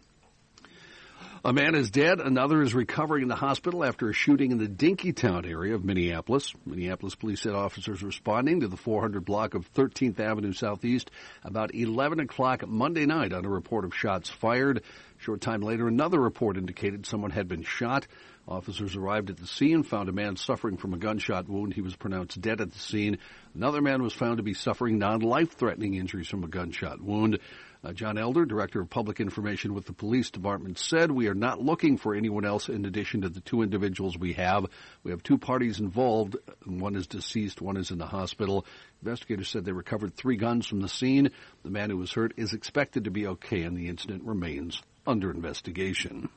[1.45, 2.21] A man is dead.
[2.21, 6.53] Another is recovering in the hospital after a shooting in the Dinkytown area of Minneapolis.
[6.67, 11.11] Minneapolis police said officers responding to the 400 block of 13th Avenue Southeast
[11.45, 14.83] about 11 o'clock Monday night on a report of shots fired.
[15.19, 18.09] Short time later, another report indicated someone had been shot.
[18.49, 21.75] Officers arrived at the scene, found a man suffering from a gunshot wound.
[21.75, 23.19] He was pronounced dead at the scene.
[23.55, 27.39] Another man was found to be suffering non-life threatening injuries from a gunshot wound.
[27.85, 31.63] Uh, John Elder, Director of Public Information with the Police Department, said, We are not
[31.63, 34.67] looking for anyone else in addition to the two individuals we have.
[35.05, 36.37] We have two parties involved.
[36.65, 38.67] One is deceased, one is in the hospital.
[39.03, 41.31] Investigators said they recovered three guns from the scene.
[41.63, 45.31] The man who was hurt is expected to be okay, and the incident remains under
[45.31, 46.29] investigation.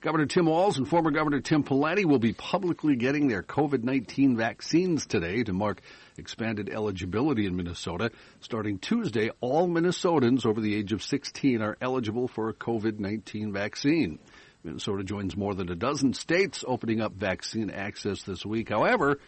[0.00, 5.04] Governor Tim Walz and former Governor Tim Pawlenty will be publicly getting their COVID-19 vaccines
[5.04, 5.82] today to mark
[6.16, 8.10] expanded eligibility in Minnesota.
[8.40, 14.18] Starting Tuesday, all Minnesotans over the age of 16 are eligible for a COVID-19 vaccine.
[14.64, 18.70] Minnesota joins more than a dozen states opening up vaccine access this week.
[18.70, 19.18] However,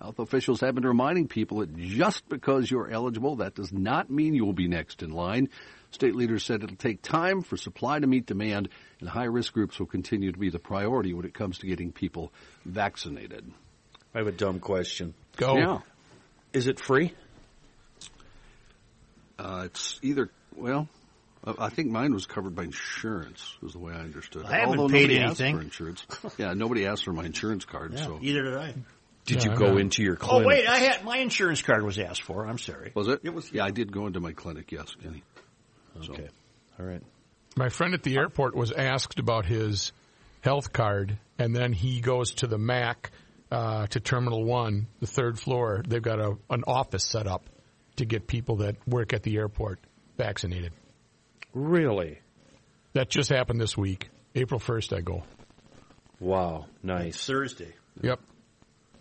[0.00, 4.32] health officials have been reminding people that just because you're eligible, that does not mean
[4.32, 5.50] you will be next in line.
[5.92, 8.68] State leaders said it'll take time for supply to meet demand,
[9.00, 11.92] and high risk groups will continue to be the priority when it comes to getting
[11.92, 12.32] people
[12.64, 13.50] vaccinated.
[14.14, 15.14] I have a dumb question.
[15.36, 15.56] Go.
[15.56, 15.78] Yeah.
[16.52, 17.12] Is it free?
[19.38, 20.88] Uh, it's either, well,
[21.58, 24.48] I think mine was covered by insurance, was the way I understood it.
[24.50, 25.54] I haven't Although paid nobody anything.
[25.56, 26.06] asked for insurance.
[26.38, 28.18] yeah, nobody asked for my insurance card, so.
[28.22, 28.74] Either did I.
[29.24, 30.44] Did Yeah, you go into your clinic?
[30.44, 32.44] Oh wait, I had my insurance card was asked for.
[32.46, 32.90] I'm sorry.
[32.94, 33.20] Was it?
[33.22, 33.52] It was.
[33.52, 35.22] Yeah, I did go into my clinic, yes, Kenny.
[36.00, 36.28] So- Okay.
[36.78, 37.02] All right.
[37.56, 39.92] My friend at the airport was asked about his
[40.40, 43.10] health card, and then he goes to the MAC
[43.50, 45.82] uh, to Terminal One, the third floor.
[45.86, 47.44] They've got a an office set up
[47.96, 49.80] to get people that work at the airport
[50.16, 50.72] vaccinated.
[51.52, 52.20] Really?
[52.94, 54.94] That just happened this week, April first.
[54.94, 55.22] I go.
[56.20, 56.66] Wow.
[56.82, 57.22] Nice.
[57.26, 57.74] Thursday.
[58.00, 58.20] Yep.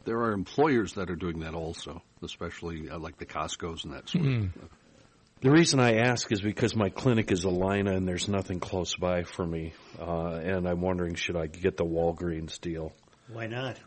[0.03, 4.09] There are employers that are doing that also, especially uh, like the Costco's and that
[4.09, 4.55] sort Mm.
[4.61, 4.69] of
[5.41, 9.23] The reason I ask is because my clinic is Allina and there's nothing close by
[9.23, 12.93] for me, uh, and I'm wondering should I get the Walgreens deal?
[13.27, 13.79] Why not?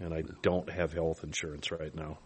[0.00, 2.18] And I don't have health insurance right now.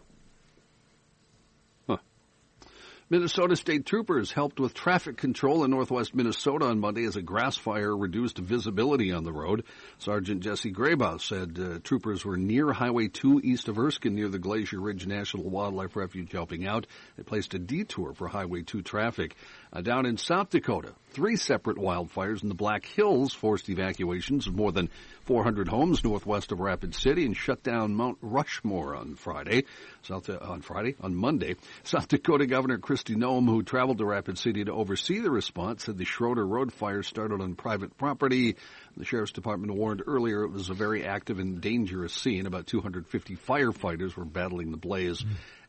[3.09, 7.55] Minnesota state troopers helped with traffic control in northwest Minnesota on Monday as a grass
[7.55, 9.63] fire reduced visibility on the road.
[9.97, 14.39] Sergeant Jesse Graybaugh said uh, troopers were near Highway 2 east of Erskine near the
[14.39, 16.85] Glacier Ridge National Wildlife Refuge helping out.
[17.15, 19.37] They placed a detour for Highway 2 traffic.
[19.71, 24.55] Uh, down in South Dakota, three separate wildfires in the Black Hills forced evacuations of
[24.55, 24.89] more than
[25.23, 29.63] 400 homes northwest of Rapid City and shut down Mount Rushmore on Friday.
[30.07, 34.37] South uh, on Friday, on Monday, South Dakota Governor Kristi Noem, who traveled to Rapid
[34.37, 38.55] City to oversee the response, said the Schroeder Road fire started on private property.
[38.95, 42.45] The sheriff's department warned earlier it was a very active and dangerous scene.
[42.45, 45.23] About 250 firefighters were battling the blaze.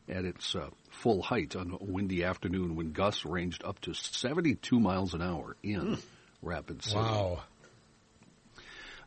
[0.07, 4.79] At its uh, full height on a windy afternoon when gusts ranged up to 72
[4.79, 5.99] miles an hour in
[6.41, 6.97] Rapid City.
[6.97, 7.43] Wow.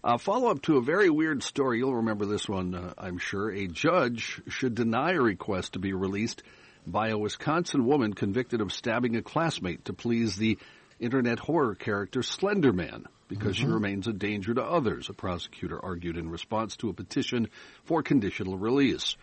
[0.04, 1.78] Uh, follow up to a very weird story.
[1.78, 3.52] You'll remember this one, uh, I'm sure.
[3.52, 6.42] A judge should deny a request to be released
[6.84, 10.58] by a Wisconsin woman convicted of stabbing a classmate to please the
[10.98, 16.16] internet horror character Slender Man because she remains a danger to others, a prosecutor argued
[16.16, 17.48] in response to a petition
[17.84, 19.16] for conditional release.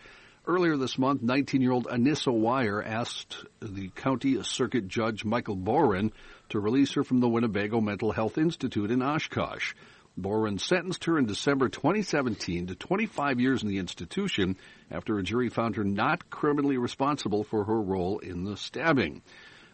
[0.46, 6.12] Earlier this month, 19-year-old Anissa Weier asked the county circuit judge Michael Bohren
[6.48, 9.74] to release her from the Winnebago Mental Health Institute in Oshkosh.
[10.18, 14.56] Bohren sentenced her in December 2017 to 25 years in the institution
[14.90, 19.22] after a jury found her not criminally responsible for her role in the stabbing.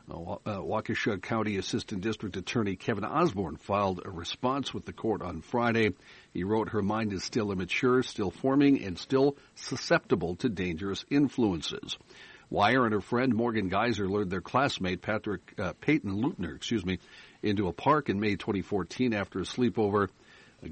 [0.09, 5.41] Uh, Waukesha County Assistant District Attorney Kevin Osborne filed a response with the court on
[5.41, 5.95] Friday.
[6.33, 11.99] He wrote, Her mind is still immature, still forming, and still susceptible to dangerous influences.
[12.53, 17.01] Weier and her friend Morgan Geyser lured their classmate Patrick uh, Payton Leutner, excuse me,
[17.43, 20.09] into a park in May 2014 after a sleepover.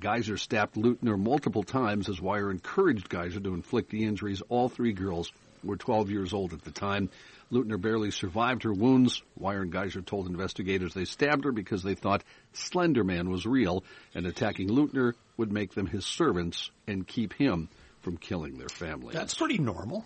[0.01, 4.43] Geyser stabbed Leutner multiple times as Weier encouraged Geyser to inflict the injuries.
[4.49, 5.33] All three girls
[5.63, 7.11] were 12 years old at the time.
[7.53, 9.23] Leutner barely survived her wounds.
[9.41, 13.85] Weier and Geyser told investigators they stabbed her because they thought Slender Man was real,
[14.15, 17.69] and attacking Leutner would make them his servants and keep him
[18.03, 19.15] from killing their family.
[19.15, 20.05] That's pretty normal.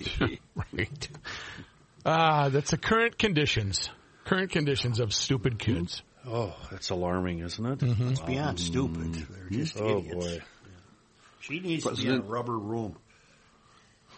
[0.20, 1.08] right.
[2.04, 3.90] Ah, uh, that's the current conditions.
[4.24, 6.02] Current conditions of stupid kids.
[6.30, 7.78] Oh, that's alarming, isn't it?
[7.78, 8.08] Mm-hmm.
[8.10, 9.14] It's beyond um, stupid.
[9.14, 10.14] They're just oh idiots.
[10.14, 10.40] boy.
[11.40, 12.96] She needs President, to be in a rubber room.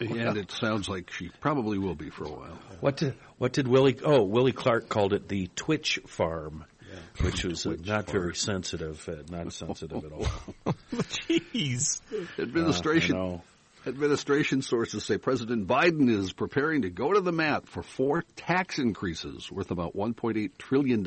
[0.01, 2.59] And it sounds like she probably will be for a while.
[2.81, 3.99] What did what did Willie?
[4.03, 7.25] Oh, Willie Clark called it the Twitch Farm, yeah.
[7.25, 8.23] which was uh, not farm.
[8.23, 10.27] very sensitive, uh, not sensitive at all.
[10.93, 12.01] Jeez,
[12.39, 13.17] administration.
[13.17, 13.39] Uh,
[13.87, 18.79] Administration sources say President Biden is preparing to go to the mat for four tax
[18.79, 21.03] increases worth about $1.8 trillion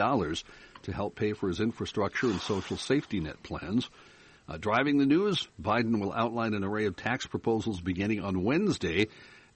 [0.83, 3.89] to help pay for his infrastructure and social safety net plans.
[4.47, 9.07] Uh, driving the news, Biden will outline an array of tax proposals beginning on Wednesday,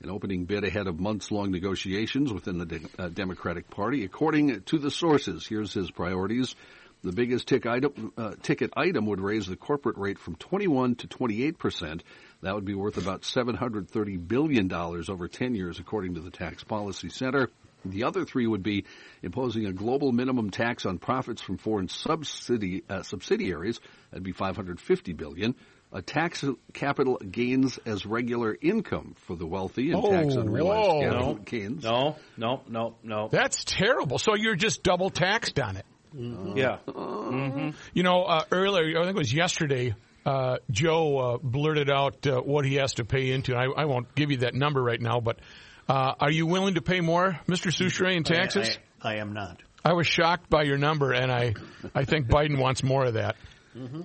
[0.01, 4.03] an opening bid ahead of months-long negotiations within the de- uh, Democratic Party.
[4.05, 6.55] According to the sources, here's his priorities.
[7.03, 11.07] The biggest tick item, uh, ticket item would raise the corporate rate from 21 to
[11.07, 12.03] 28 percent
[12.41, 17.09] that would be worth about $730 billion over 10 years, according to the Tax Policy
[17.09, 17.49] Center.
[17.89, 18.85] The other three would be
[19.21, 23.79] imposing a global minimum tax on profits from foreign subsidy, uh, subsidiaries.
[24.11, 25.55] That'd be 550 billion.
[25.93, 31.01] A tax capital gains as regular income for the wealthy and oh, tax unrealized whoa.
[31.01, 31.83] capital no, gains.
[31.83, 33.29] No, no, no, no.
[33.31, 34.19] That's terrible.
[34.19, 35.85] So you're just double taxed on it.
[36.13, 36.57] Mm-hmm.
[36.57, 36.77] Yeah.
[36.87, 37.69] Mm-hmm.
[37.93, 42.41] You know, uh, earlier, I think it was yesterday, uh, Joe uh, blurted out uh,
[42.41, 43.55] what he has to pay into.
[43.55, 45.39] I, I, won't give you that number right now, but
[45.87, 47.71] uh, are you willing to pay more, Mr.
[47.71, 48.77] Soucheray, in taxes?
[49.01, 49.61] I, I, I, am not.
[49.83, 51.53] I was shocked by your number, and I,
[51.95, 53.35] I think Biden wants more of that.
[53.75, 54.01] Mm-hmm.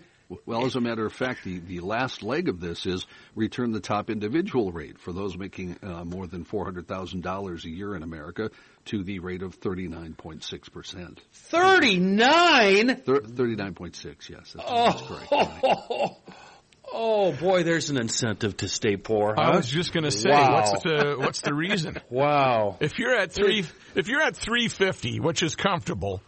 [0.46, 3.80] Well, as a matter of fact, the, the last leg of this is return the
[3.80, 8.50] top individual rate for those making uh, more than $400,000 a year in America
[8.86, 11.18] to the rate of 39.6%.
[11.32, 12.86] 39?
[12.88, 14.54] 39.6, yes.
[14.54, 14.84] That's, oh.
[14.84, 16.14] that's correct.
[16.92, 19.34] Oh boy, there's an incentive to stay poor.
[19.36, 19.42] Huh?
[19.42, 20.54] I was just going to say, wow.
[20.54, 21.98] what's the what's the reason?
[22.10, 22.76] wow.
[22.80, 23.64] If you're at three,
[23.94, 26.20] if you're at 350, which is comfortable,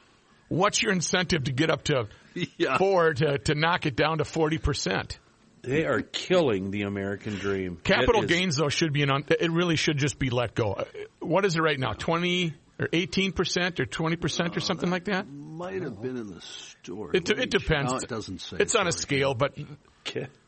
[0.48, 2.08] what's your incentive to get up to
[2.56, 2.78] yeah.
[2.78, 5.18] four to to knock it down to 40 percent?
[5.64, 7.78] They are killing the American dream.
[7.82, 9.10] Capital gains, though, should be an.
[9.10, 10.74] Un- it really should just be let go.
[10.74, 10.84] Uh,
[11.20, 11.92] what is it right now?
[11.92, 15.26] Twenty or eighteen percent or twenty percent or something like that?
[15.26, 17.16] Might have been in the store.
[17.16, 17.92] It, it depends.
[17.92, 18.58] No, it doesn't say.
[18.60, 19.56] It's on a scale, but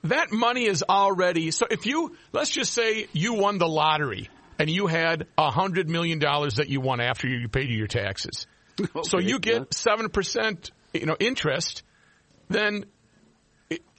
[0.04, 1.50] that money is already.
[1.50, 4.28] So if you let's just say you won the lottery
[4.59, 8.46] and you had a hundred million dollars that you won after you paid your taxes,
[8.80, 11.82] okay, so you get seven percent, you know, interest.
[12.48, 12.84] Then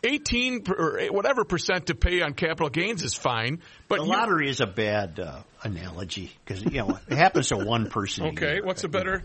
[0.03, 3.61] 18 or whatever percent to pay on capital gains is fine.
[3.87, 7.89] But the lottery is a bad uh, analogy because you know it happens to one
[7.89, 8.27] person.
[8.27, 9.23] Okay, what's a better?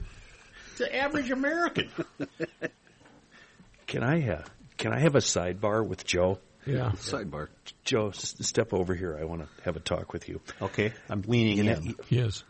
[0.79, 1.91] The average American.
[3.87, 4.43] can I uh,
[4.77, 6.39] can I have a sidebar with Joe?
[6.67, 7.49] Yeah, sidebar.
[7.85, 9.17] Joe, step over here.
[9.21, 10.41] I want to have a talk with you.
[10.61, 11.97] Okay, I'm leaning in.
[12.09, 12.45] Yes.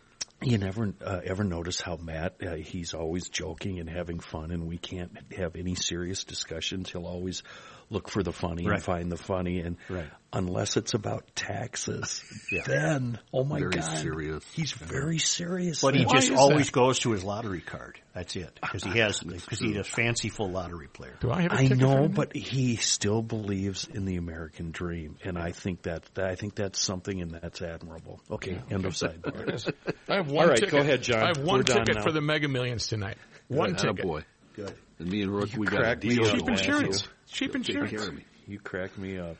[0.45, 4.67] You never uh, ever notice how Matt uh, he's always joking and having fun, and
[4.67, 6.91] we can't have any serious discussions.
[6.91, 7.45] He'll always
[7.93, 8.77] look for the funny right.
[8.77, 10.07] and find the funny, and right.
[10.33, 12.63] unless it's about taxes, yeah.
[12.67, 14.45] then oh my very god, serious.
[14.53, 15.81] he's very serious.
[15.83, 16.73] But he Why just always that?
[16.73, 18.01] goes to his lottery card.
[18.15, 21.17] That's it because he has because he's a fanciful lottery player.
[21.21, 21.53] Do I have?
[21.53, 26.27] I know, but he still believes in the American dream, and I think that that
[26.27, 28.21] I think that's something, and that's admirable.
[28.31, 28.75] Okay, yeah.
[28.75, 29.73] end of sidebar.
[30.09, 30.73] I have one All right, ticket.
[30.73, 31.23] go ahead, John.
[31.23, 33.19] I have one We're ticket for the Mega Millions tonight.
[33.49, 33.79] One Good.
[33.79, 34.05] ticket.
[34.05, 34.25] boy.
[34.55, 34.75] Good.
[34.99, 36.25] And me and Rook, we got a deal.
[36.25, 37.09] Cheap insurance.
[37.33, 37.91] Cheap Take insurance.
[37.91, 38.25] care of me.
[38.47, 39.37] You crack me up.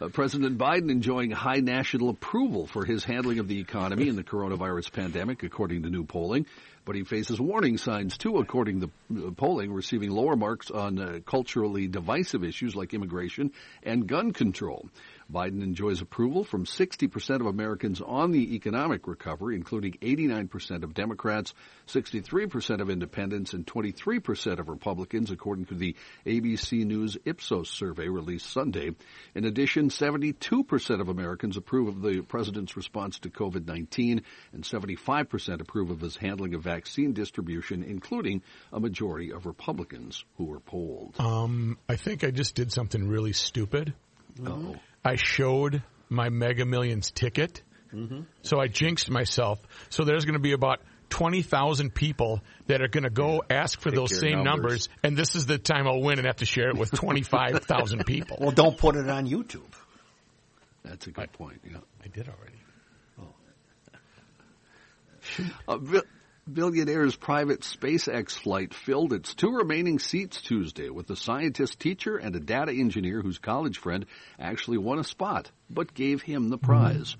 [0.00, 4.24] Uh, President Biden enjoying high national approval for his handling of the economy and the
[4.24, 6.46] coronavirus pandemic, according to new polling.
[6.84, 11.88] But he faces warning signs too, according to polling, receiving lower marks on uh, culturally
[11.88, 14.88] divisive issues like immigration and gun control.
[15.32, 21.54] Biden enjoys approval from 60% of Americans on the economic recovery, including 89% of Democrats,
[21.88, 28.50] 63% of independents, and 23% of Republicans, according to the ABC News Ipsos survey released
[28.50, 28.90] Sunday.
[29.34, 34.22] In addition, 72% of Americans approve of the president's response to COVID-19,
[34.52, 40.44] and 75% approve of his handling of vaccine distribution, including a majority of Republicans who
[40.44, 41.14] were polled.
[41.18, 43.94] Um, I think I just did something really stupid.
[44.44, 44.76] Oh.
[45.04, 47.62] I showed my Mega Millions ticket.
[47.92, 48.22] Mm-hmm.
[48.42, 49.60] So I jinxed myself.
[49.90, 53.90] So there's going to be about 20,000 people that are going to go ask for
[53.90, 54.44] Pick those same numbers.
[54.44, 54.88] numbers.
[55.04, 58.38] And this is the time I'll win and have to share it with 25,000 people.
[58.40, 59.70] Well, don't put it on YouTube.
[60.82, 61.60] That's a good point.
[61.70, 62.58] Yeah, I did already.
[65.68, 66.00] A bi-
[66.52, 72.36] billionaire's private SpaceX flight filled its two remaining seats Tuesday with a scientist teacher and
[72.36, 74.04] a data engineer whose college friend
[74.38, 76.66] actually won a spot, but gave him the mm-hmm.
[76.66, 77.16] prize.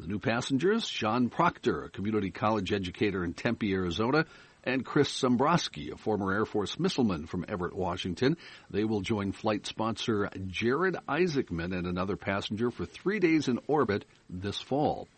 [0.00, 4.26] The new passengers, Sean Proctor, a community college educator in Tempe, Arizona,
[4.64, 8.36] and Chris Sembroski, a former Air Force missileman from Everett, Washington.
[8.70, 14.04] They will join flight sponsor Jared Isaacman and another passenger for three days in orbit
[14.28, 15.08] this fall.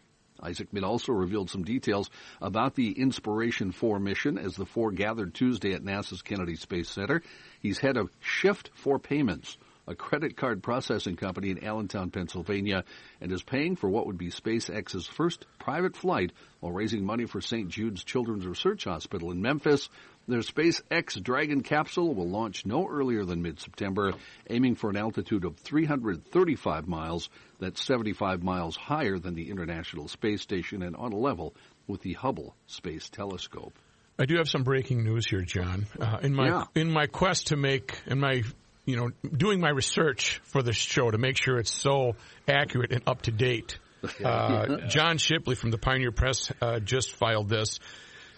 [0.43, 2.11] Isaacman also revealed some details
[2.41, 7.23] about the Inspiration 4 mission as the four gathered Tuesday at NASA's Kennedy Space Center.
[7.61, 12.85] He's head of Shift4 Payments, a credit card processing company in Allentown, Pennsylvania,
[13.21, 17.41] and is paying for what would be SpaceX's first private flight while raising money for
[17.41, 17.69] St.
[17.69, 19.89] Jude's Children's Research Hospital in Memphis.
[20.29, 24.13] Their SpaceX Dragon capsule will launch no earlier than mid-September,
[24.51, 27.31] aiming for an altitude of 335 miles.
[27.59, 31.55] That's 75 miles higher than the International Space Station and on a level
[31.87, 33.73] with the Hubble Space Telescope.
[34.19, 35.87] I do have some breaking news here, John.
[35.99, 36.65] Uh, in my Yeah.
[36.75, 38.43] in my quest to make in my
[38.85, 42.17] you know doing my research for this show to make sure it's so
[42.47, 43.79] accurate and up to date.
[44.23, 47.79] Uh, John Shipley from the Pioneer Press uh, just filed this.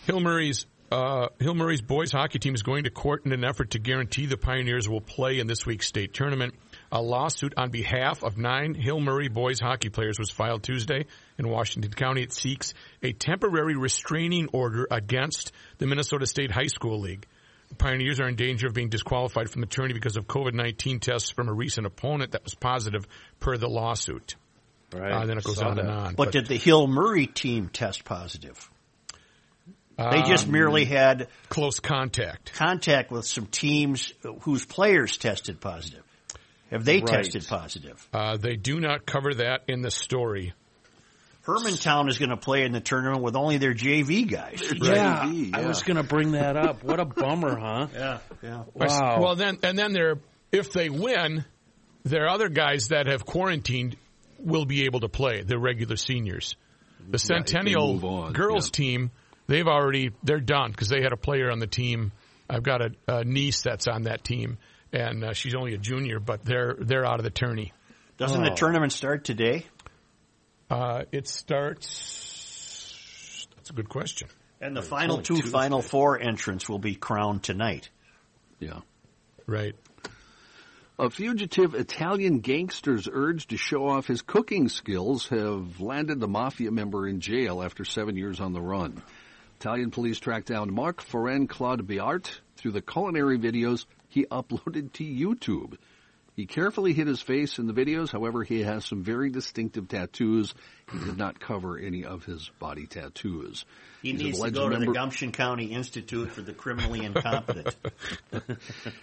[0.07, 3.71] Hill Murray's uh, Hill Murray's boys hockey team is going to court in an effort
[3.71, 6.55] to guarantee the Pioneers will play in this week's state tournament.
[6.91, 11.07] A lawsuit on behalf of nine Hill Murray boys hockey players was filed Tuesday
[11.39, 12.23] in Washington County.
[12.23, 17.27] It seeks a temporary restraining order against the Minnesota State High School League.
[17.69, 21.31] The Pioneers are in danger of being disqualified from the tourney because of COVID-19 tests
[21.31, 23.07] from a recent opponent that was positive
[23.39, 24.35] per the lawsuit.
[24.93, 25.13] Right.
[25.13, 25.95] Uh, then it goes Saw on and that.
[25.95, 26.15] on.
[26.17, 28.69] But did the Hill Murray team test positive?
[30.11, 32.53] They just Um, merely had close contact.
[32.55, 36.03] contact with some teams whose players tested positive.
[36.71, 37.07] Have they Right.
[37.25, 38.09] tested positive?
[38.13, 40.53] Uh, they do not cover that in the story.
[41.45, 44.63] Hermantown is going to play in the tournament with only their JV guys.
[44.77, 46.85] Yeah, I was going to bring that up.
[46.85, 47.87] What a bummer, huh?
[47.95, 48.63] Yeah, yeah.
[48.75, 49.21] Wow.
[49.23, 50.19] Well, then and then they're
[50.53, 51.45] if they win,
[52.05, 53.97] their other guys that have quarantined
[54.39, 55.43] will be able to play.
[55.43, 56.57] They're regular seniors.
[57.09, 58.73] The Centennial move girls yeah.
[58.73, 59.11] team,
[59.51, 62.13] they've already they're done because they had a player on the team.
[62.49, 64.57] I've got a, a niece that's on that team,
[64.93, 67.73] and uh, she's only a junior, but they're they're out of the tourney.
[68.17, 68.55] Doesn't the Oh.
[68.55, 69.67] tournament start today?
[70.71, 71.27] Uh, it
[72.11, 73.47] starts.
[73.57, 74.29] That's a good question.
[74.61, 75.51] And the It's final two Tuesday.
[75.51, 77.89] Final Four entrants will be crowned tonight.
[78.59, 78.81] Yeah.
[79.47, 79.75] Right.
[80.99, 86.71] A fugitive Italian gangster's urge to show off his cooking skills have landed the mafia
[86.71, 89.03] member in jail after seven years on the run.
[89.61, 95.05] Italian police tracked down Marc Feren Claude Biart through the culinary videos he uploaded to
[95.05, 95.77] YouTube.
[96.35, 100.55] He carefully hid his face in the videos, however, he has some very distinctive tattoos.
[100.91, 103.67] He did not cover any of his body tattoos.
[104.01, 107.77] He He's needs to go to the member- Gumption County Institute for the Criminally Incompetent.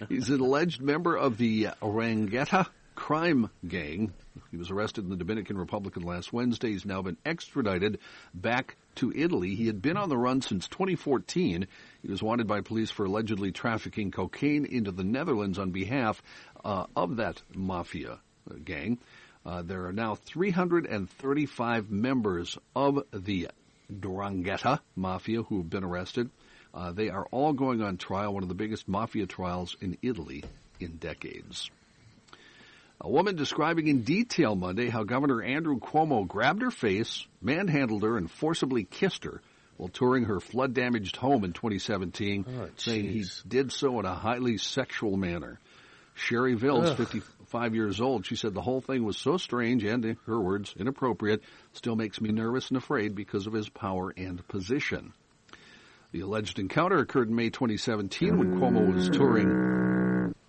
[0.10, 4.12] He's an alleged member of the Ndrangheta crime gang.
[4.49, 6.72] He was arrested in the Dominican Republic last Wednesday.
[6.72, 7.99] He's now been extradited
[8.34, 9.56] back to Italy.
[9.56, 11.68] He had been on the run since 2014.
[12.02, 16.22] He was wanted by police for allegedly trafficking cocaine into the Netherlands on behalf
[16.64, 18.20] uh, of that mafia
[18.50, 19.00] uh, gang.
[19.45, 23.48] Uh, there are now 335 members of the
[23.91, 26.30] Ndrangheta mafia who have been arrested.
[26.74, 30.43] Uh, they are all going on trial, one of the biggest mafia trials in Italy
[30.80, 31.72] in decades.
[33.00, 38.18] A woman describing in detail Monday how Governor Andrew Cuomo grabbed her face, manhandled her,
[38.18, 39.41] and forcibly kissed her
[39.78, 42.45] while touring her flood damaged home in 2017,
[42.78, 45.60] saying he did so in a highly sexual manner.
[46.16, 46.98] Sherry Vills, Ugh.
[46.98, 50.74] 55 years old, she said the whole thing was so strange and, in her words,
[50.76, 51.43] inappropriate,
[51.74, 55.14] still makes me nervous and afraid because of his power and position.
[56.12, 59.50] The alleged encounter occurred in May 2017 when Cuomo was touring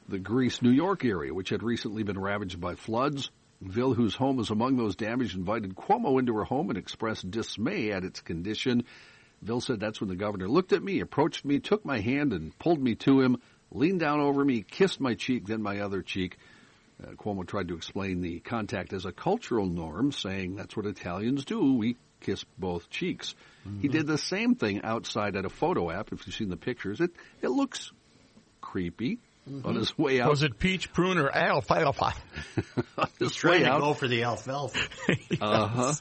[0.09, 3.31] the Greece, New York area, which had recently been ravaged by floods.
[3.61, 7.91] Vill, whose home was among those damaged, invited Cuomo into her home and expressed dismay
[7.91, 8.85] at its condition.
[9.43, 12.57] Vill said that's when the governor looked at me, approached me, took my hand and
[12.59, 13.39] pulled me to him,
[13.71, 16.39] leaned down over me, kissed my cheek, then my other cheek.
[17.03, 21.45] Uh, Cuomo tried to explain the contact as a cultural norm, saying that's what Italians
[21.45, 21.75] do.
[21.75, 23.35] We kiss both cheeks.
[23.67, 23.81] Mm-hmm.
[23.81, 26.13] He did the same thing outside at a photo app.
[26.13, 27.11] If you've seen the pictures, it
[27.43, 27.93] it looks
[28.61, 29.19] creepy.
[29.49, 29.67] Mm-hmm.
[29.67, 32.13] On his way out, was it peach, prune, or alfalfa?
[32.99, 34.79] on his He's trying to out, go for the alfalfa.
[35.09, 35.41] yes.
[35.41, 35.95] Uh huh.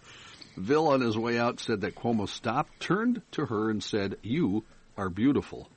[0.57, 4.65] Vill on his way out said that Cuomo stopped, turned to her, and said, "You
[4.97, 5.69] are beautiful."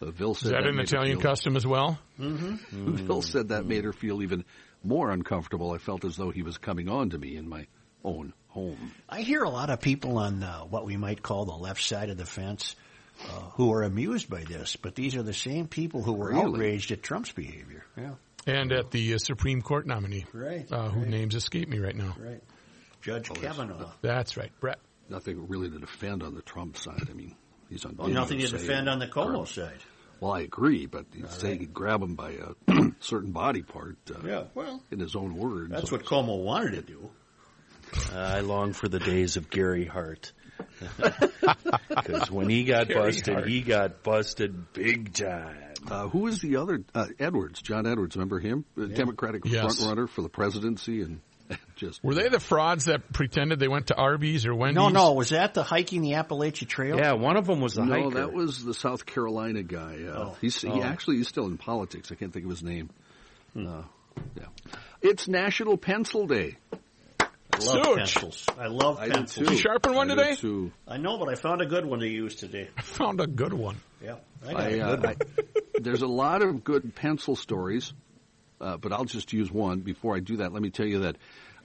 [0.00, 1.98] Uh, Vill said Is that, that an Italian feel, custom as well?
[2.18, 2.46] Mm-hmm.
[2.70, 3.06] Mm-hmm.
[3.06, 4.44] Vill said that made her feel even
[4.84, 5.72] more uncomfortable.
[5.72, 7.66] I felt as though he was coming on to me in my
[8.04, 8.92] own home.
[9.08, 12.10] I hear a lot of people on uh, what we might call the left side
[12.10, 12.76] of the fence
[13.54, 16.42] who are amused by this, but these are the same people who were really?
[16.42, 17.84] outraged at Trump's behavior.
[17.96, 18.14] Yeah.
[18.46, 21.08] And at the uh, Supreme Court nominee, right, uh, who right.
[21.08, 22.16] names escape me right now.
[22.18, 22.42] Right.
[23.02, 23.90] Judge oh, Kavanaugh.
[24.00, 24.78] That's right, Brett.
[25.08, 27.08] Nothing really to defend on the Trump side.
[27.10, 27.34] I mean,
[27.68, 27.96] he's on.
[27.96, 29.80] Well, nothing to defend on the Cuomo side.
[30.20, 33.96] Well, I agree, but he's saying he'd grab him by a certain body part.
[34.10, 35.70] Uh, yeah, well, in his own words.
[35.70, 37.10] That's what Cuomo wanted to do.
[38.12, 40.32] Uh, I long for the days of Gary Hart.
[41.88, 43.48] Because when he got Gary busted, Hart.
[43.48, 45.56] he got busted big time.
[45.88, 46.82] Uh, who is the other?
[46.94, 48.16] Uh, Edwards, John Edwards.
[48.16, 48.64] Remember him?
[48.76, 48.96] The yeah.
[48.96, 49.60] Democratic yes.
[49.60, 51.20] front runner for the presidency, and
[51.76, 54.76] just were they the frauds that pretended they went to Arby's or Wendy's?
[54.76, 55.12] No, no.
[55.12, 56.96] Was that the hiking the Appalachian Trail?
[56.96, 58.10] Yeah, one of them was the no, hiker.
[58.16, 60.04] that was the South Carolina guy.
[60.06, 60.36] Uh, oh.
[60.40, 60.72] He's oh.
[60.72, 62.12] he actually he's still in politics.
[62.12, 62.90] I can't think of his name.
[63.54, 63.66] Hmm.
[63.66, 63.82] Uh,
[64.36, 66.56] yeah, it's National Pencil Day.
[67.60, 67.96] I love Such.
[67.96, 68.46] pencils.
[68.58, 69.48] I love I pencils.
[69.48, 70.36] Did you sharpen one I today?
[70.36, 70.72] Too.
[70.88, 72.68] I know, but I found a good one to use today.
[72.76, 73.76] I found a good one.
[74.02, 75.16] Yeah, I got I, a good uh, one.
[75.82, 77.92] there's a lot of good pencil stories,
[78.60, 79.80] uh, but I'll just use one.
[79.80, 81.16] Before I do that, let me tell you that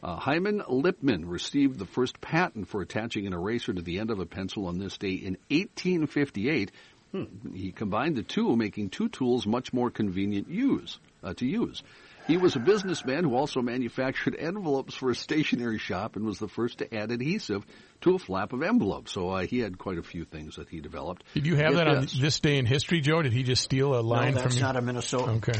[0.04, 4.20] uh, Hyman Lipman received the first patent for attaching an eraser to the end of
[4.20, 6.72] a pencil on this day in 1858.
[7.12, 7.54] Hmm.
[7.54, 11.82] He combined the two, making two tools much more convenient use uh, to use.
[12.28, 16.48] He was a businessman who also manufactured envelopes for a stationery shop and was the
[16.48, 17.64] first to add adhesive
[18.02, 19.10] to a flap of envelope.
[19.10, 21.24] So uh, he had quite a few things that he developed.
[21.36, 22.16] Did you have Get that this.
[22.16, 23.22] on this day in history, Joe?
[23.22, 24.62] Did he just steal a line no, that's from you?
[24.64, 25.32] not a Minnesota.
[25.34, 25.60] Okay.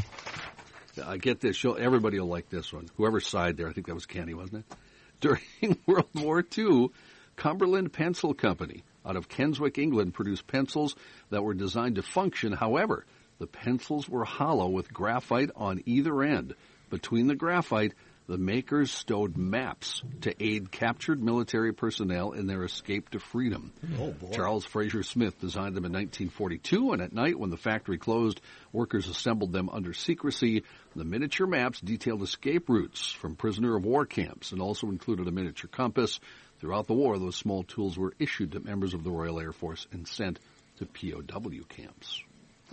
[1.06, 1.56] I get this.
[1.56, 2.90] She'll, everybody will like this one.
[2.98, 4.78] Whoever sighed there, I think that was Kenny, wasn't it?
[5.22, 5.42] During
[5.86, 6.90] World War II,
[7.36, 10.96] Cumberland Pencil Company out of Kenswick, England, produced pencils
[11.30, 12.54] that were designed to function.
[12.54, 13.06] However,
[13.38, 16.56] the pencils were hollow with graphite on either end.
[16.90, 17.94] Between the graphite,
[18.28, 23.72] the makers stowed maps to aid captured military personnel in their escape to freedom.
[24.00, 28.42] Oh, Charles Fraser Smith designed them in 1942, and at night, when the factory closed,
[28.72, 30.64] workers assembled them under secrecy.
[30.96, 35.32] The miniature maps detailed escape routes from prisoner of war camps and also included a
[35.32, 36.20] miniature compass.
[36.60, 39.86] Throughout the war, those small tools were issued to members of the Royal Air Force
[39.92, 40.40] and sent
[40.78, 42.24] to POW camps.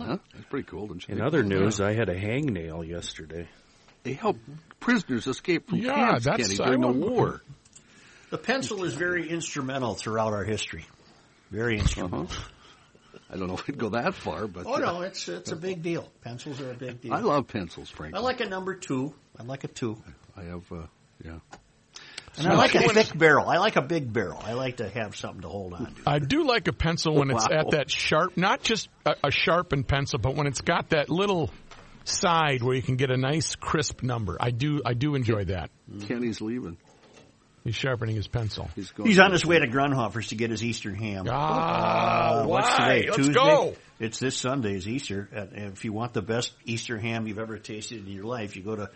[0.03, 0.17] Huh?
[0.33, 0.95] That's pretty cool.
[1.07, 3.47] In other news, I had a hangnail yesterday.
[4.03, 4.37] They help
[4.79, 7.41] prisoners escape from yeah, camps, that's, Kenny, during the war.
[8.29, 10.85] The pencil is very instrumental throughout our history.
[11.51, 12.23] Very instrumental.
[12.23, 12.49] Uh-huh.
[13.29, 15.81] I don't know if it'd go that far, but oh no, it's it's a big
[15.81, 16.11] deal.
[16.21, 17.13] Pencils are a big deal.
[17.13, 18.19] I love pencils, frankly.
[18.19, 19.13] I like a number two.
[19.39, 19.97] I like a two.
[20.35, 20.85] I have, uh,
[21.23, 21.39] yeah.
[22.37, 23.47] And I like a thick barrel.
[23.47, 24.41] I like a big barrel.
[24.43, 26.01] I like to have something to hold on to.
[26.07, 27.59] I do like a pencil when it's wow.
[27.59, 31.51] at that sharp, not just a, a sharpened pencil, but when it's got that little
[32.05, 34.37] side where you can get a nice crisp number.
[34.39, 35.69] I do I do enjoy that.
[36.07, 36.77] Kenny's leaving.
[37.63, 38.69] He's sharpening his pencil.
[38.75, 41.27] He's, He's on his way to Grundhofer's to get his Easter ham.
[41.29, 43.05] Ah, uh, what's today?
[43.05, 43.33] Let's Tuesday?
[43.33, 43.75] Go.
[43.99, 45.29] It's this Sunday is Easter.
[45.31, 48.63] And if you want the best Easter ham you've ever tasted in your life, you
[48.63, 48.89] go to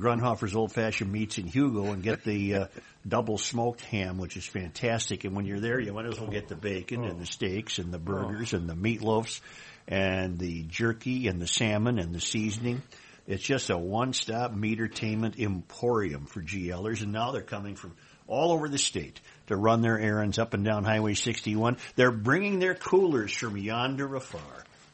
[0.00, 2.66] Grundhofer's Old Fashioned Meats in Hugo and get the uh,
[3.08, 5.24] double smoked ham, which is fantastic.
[5.24, 7.08] And when you're there, you might as well get the bacon oh.
[7.08, 8.58] and the steaks and the burgers oh.
[8.58, 9.40] and the meatloafs
[9.86, 12.82] and the jerky and the salmon and the seasoning.
[13.26, 17.94] It's just a one-stop meatertainment emporium for GLers, and now they're coming from
[18.26, 21.76] all over the state to run their errands up and down Highway 61.
[21.96, 24.40] They're bringing their coolers from yonder afar,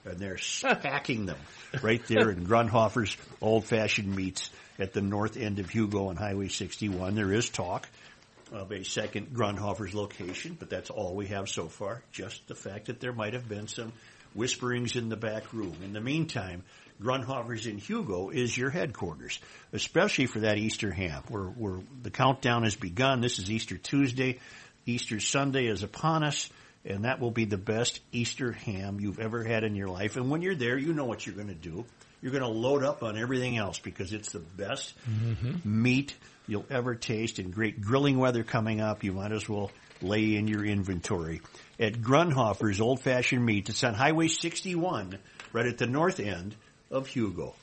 [0.05, 1.39] and they're packing them
[1.83, 7.15] right there in Grundhofer's old-fashioned meats at the north end of Hugo on Highway 61.
[7.15, 7.89] There is talk
[8.53, 12.03] of a second Grundhofer's location, but that's all we have so far.
[12.13, 13.93] Just the fact that there might have been some
[14.35, 15.77] whisperings in the back room.
[15.85, 16.63] In the meantime,
[17.01, 19.39] Grundhofer's in Hugo is your headquarters,
[19.73, 23.21] especially for that Easter ham, where, where the countdown has begun.
[23.21, 24.39] This is Easter Tuesday.
[24.87, 26.51] Easter Sunday is upon us.
[26.85, 30.17] and that will be the best Easter ham you've ever had in your life.
[30.17, 31.85] And when you're there, you know what you're going to do.
[32.25, 35.83] You're going to load up on everything else because it's the best Mm-hmm.
[35.83, 36.15] meat
[36.49, 37.39] you'll ever taste.
[37.39, 39.71] And great grilling weather coming up, you might as well
[40.01, 41.43] lay in your inventory
[41.79, 43.69] at Grundhofer's Old Fashioned Meat.
[43.69, 45.19] It's on Highway 61,
[45.53, 46.55] right at the north end
[46.91, 47.55] of Hugo.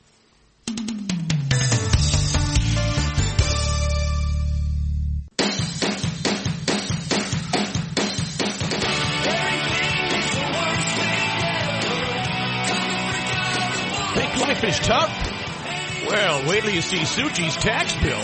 [14.62, 16.06] Life is tough?
[16.08, 18.20] Well, wait till you see Suchi's tax bill.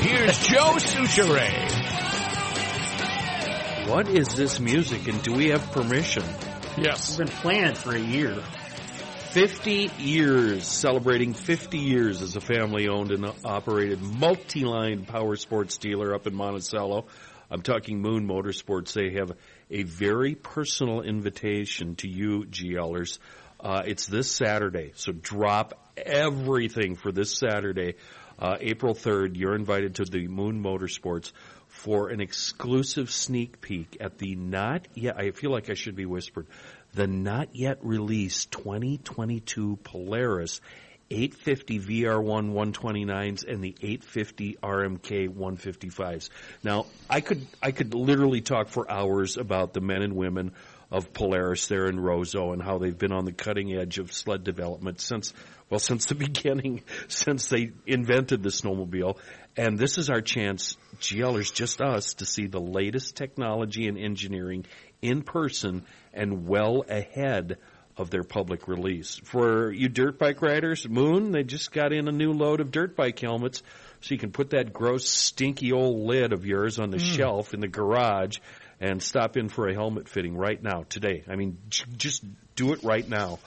[0.00, 1.68] Here's Joe Soucheray.
[3.90, 6.22] What is this music and do we have permission?
[6.78, 7.18] Yes.
[7.18, 8.34] We've been planning for a year.
[9.32, 16.14] 50 years, celebrating 50 years as a family owned and operated multi-line power sports dealer
[16.14, 17.04] up in Monticello.
[17.50, 18.94] I'm talking Moon Motorsports.
[18.94, 19.32] They have
[19.70, 23.18] a very personal invitation to you, GLers.
[23.60, 27.94] Uh, it's this Saturday, so drop everything for this Saturday,
[28.38, 29.36] uh, April 3rd.
[29.36, 31.32] You're invited to the Moon Motorsports
[31.68, 36.06] for an exclusive sneak peek at the not yet, I feel like I should be
[36.06, 36.46] whispered,
[36.94, 40.60] the not yet released 2022 Polaris
[41.10, 46.30] 850 VR1 129s and the 850 RMK 155s.
[46.62, 50.52] Now, I could, I could literally talk for hours about the men and women
[50.90, 54.44] of Polaris there in Roseau and how they've been on the cutting edge of sled
[54.44, 55.32] development since,
[55.72, 59.16] well, since the beginning, since they invented the snowmobile.
[59.56, 64.66] And this is our chance, GLers, just us, to see the latest technology and engineering
[65.00, 67.56] in person and well ahead
[67.96, 69.20] of their public release.
[69.24, 72.94] For you dirt bike riders, Moon, they just got in a new load of dirt
[72.94, 73.62] bike helmets
[74.00, 77.04] so you can put that gross, stinky old lid of yours on the hmm.
[77.04, 78.38] shelf in the garage
[78.80, 81.24] and stop in for a helmet fitting right now, today.
[81.28, 82.24] I mean, j- just
[82.56, 83.38] do it right now.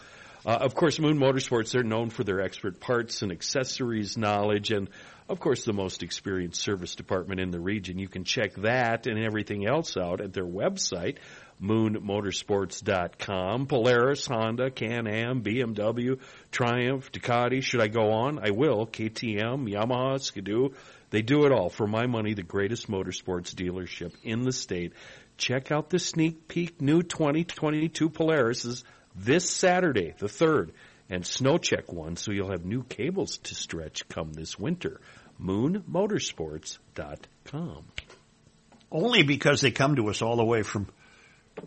[0.45, 4.89] Uh, of course, Moon Motorsports, they're known for their expert parts and accessories knowledge and,
[5.27, 7.97] of course, the most experienced service department in the region.
[7.97, 11.17] You can check that and everything else out at their website,
[11.59, 13.65] moonmotorsports.com.
[13.65, 16.19] Polaris, Honda, Can-Am, BMW,
[16.51, 17.63] Triumph, Ducati.
[17.63, 18.37] Should I go on?
[18.37, 18.85] I will.
[18.85, 20.75] KTM, Yamaha, Ski-Doo.
[21.09, 21.69] They do it all.
[21.69, 24.93] For my money, the greatest motorsports dealership in the state.
[25.37, 28.83] Check out the sneak peek new 2022 Polarises
[29.15, 30.71] this Saturday, the 3rd,
[31.09, 34.99] and snow check one so you'll have new cables to stretch come this winter.
[35.41, 37.85] MoonMotorsports.com.
[38.91, 40.87] Only because they come to us all the way from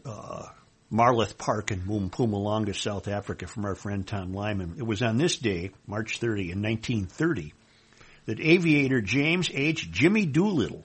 [0.05, 0.47] uh,
[0.91, 4.77] Marloth Park in Mpumalanga, South Africa, from our friend Tom Lyman.
[4.79, 7.53] It was on this day, March 30, in 1930,
[8.27, 9.91] that aviator James H.
[9.91, 10.85] Jimmy Doolittle,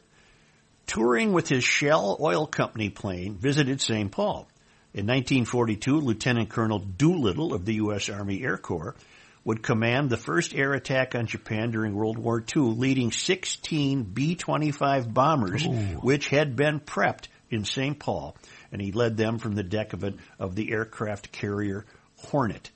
[0.87, 4.11] touring with his Shell Oil Company plane, visited St.
[4.11, 4.47] Paul.
[4.93, 8.09] In 1942, Lieutenant Colonel Doolittle of the U.S.
[8.09, 8.95] Army Air Corps
[9.43, 15.11] would command the first air attack on Japan during World War II, leading 16 B-25
[15.11, 15.65] bombers,
[16.01, 17.97] which had been prepped in St.
[17.97, 18.37] Paul,
[18.71, 21.85] and he led them from the deck of, a, of the aircraft carrier
[22.17, 22.69] Hornet.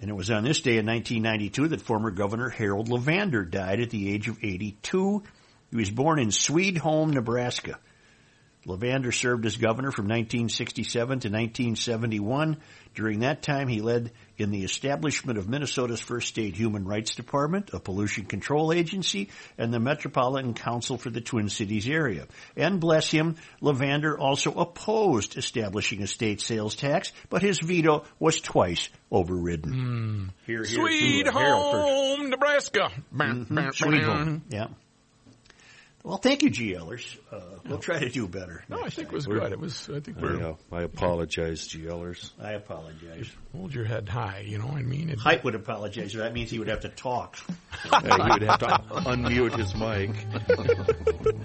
[0.00, 3.90] And it was on this day in 1992 that former Governor Harold LeVander died at
[3.90, 5.22] the age of 82.
[5.70, 7.78] He was born in Swede-Home, Nebraska.
[8.66, 12.56] LeVander served as governor from 1967 to 1971.
[12.94, 17.70] During that time, he led in the establishment of Minnesota's first state human rights department,
[17.72, 22.26] a pollution control agency, and the Metropolitan Council for the Twin Cities area.
[22.56, 28.40] And bless him, LeVander also opposed establishing a state sales tax, but his veto was
[28.40, 30.32] twice overridden.
[30.46, 32.90] Here, here, Sweet to, Harold for- home, Nebraska.
[33.14, 34.42] Mhm, Sweet home.
[34.48, 34.66] Yeah.
[36.04, 37.16] Well, thank you, GLers.
[37.32, 38.62] Uh, we'll try to do better.
[38.68, 39.50] No, I think it was good.
[39.52, 39.88] It was.
[39.88, 40.54] I think we're.
[40.70, 42.30] I, I apologize, GLers.
[42.38, 43.30] I apologize.
[43.56, 44.44] Hold your head high.
[44.46, 45.08] You know what I mean?
[45.08, 46.12] It- Height would apologize.
[46.12, 47.38] That means he would have to talk.
[47.90, 50.10] Yeah, he would have to unmute his mic.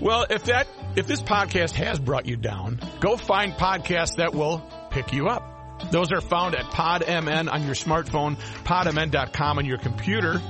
[0.00, 4.58] Well, if that if this podcast has brought you down, go find podcasts that will
[4.90, 5.90] pick you up.
[5.90, 10.40] Those are found at PodMN on your smartphone, podmn.com on your computer,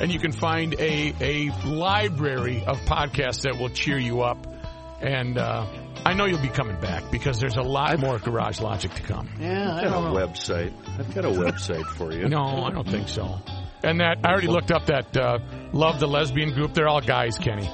[0.00, 4.46] and you can find a a library of podcasts that will cheer you up.
[5.00, 5.66] And uh,
[6.06, 9.28] I know you'll be coming back because there's a lot more Garage Logic to come.
[9.38, 10.26] Yeah, I I've got don't a know.
[10.26, 10.72] website.
[10.98, 12.28] I've got a website for you.
[12.28, 13.38] No, I don't think so.
[13.82, 15.38] And that I already looked up that uh,
[15.72, 16.72] Love the Lesbian group.
[16.72, 17.68] They're all guys, Kenny.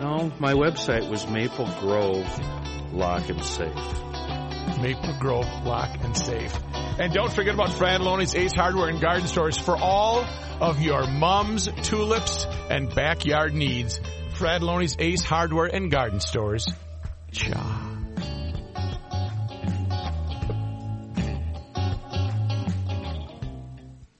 [0.00, 2.26] No, my website was Maple Grove
[2.92, 4.01] Lock and Safe.
[4.80, 6.58] Maple Grove Lock and Safe.
[6.98, 10.24] And don't forget about Frattallone's Ace Hardware and Garden Stores for all
[10.60, 14.00] of your mom's tulips and backyard needs.
[14.34, 16.66] Frattallone's Ace Hardware and Garden Stores.
[17.32, 17.91] Cha.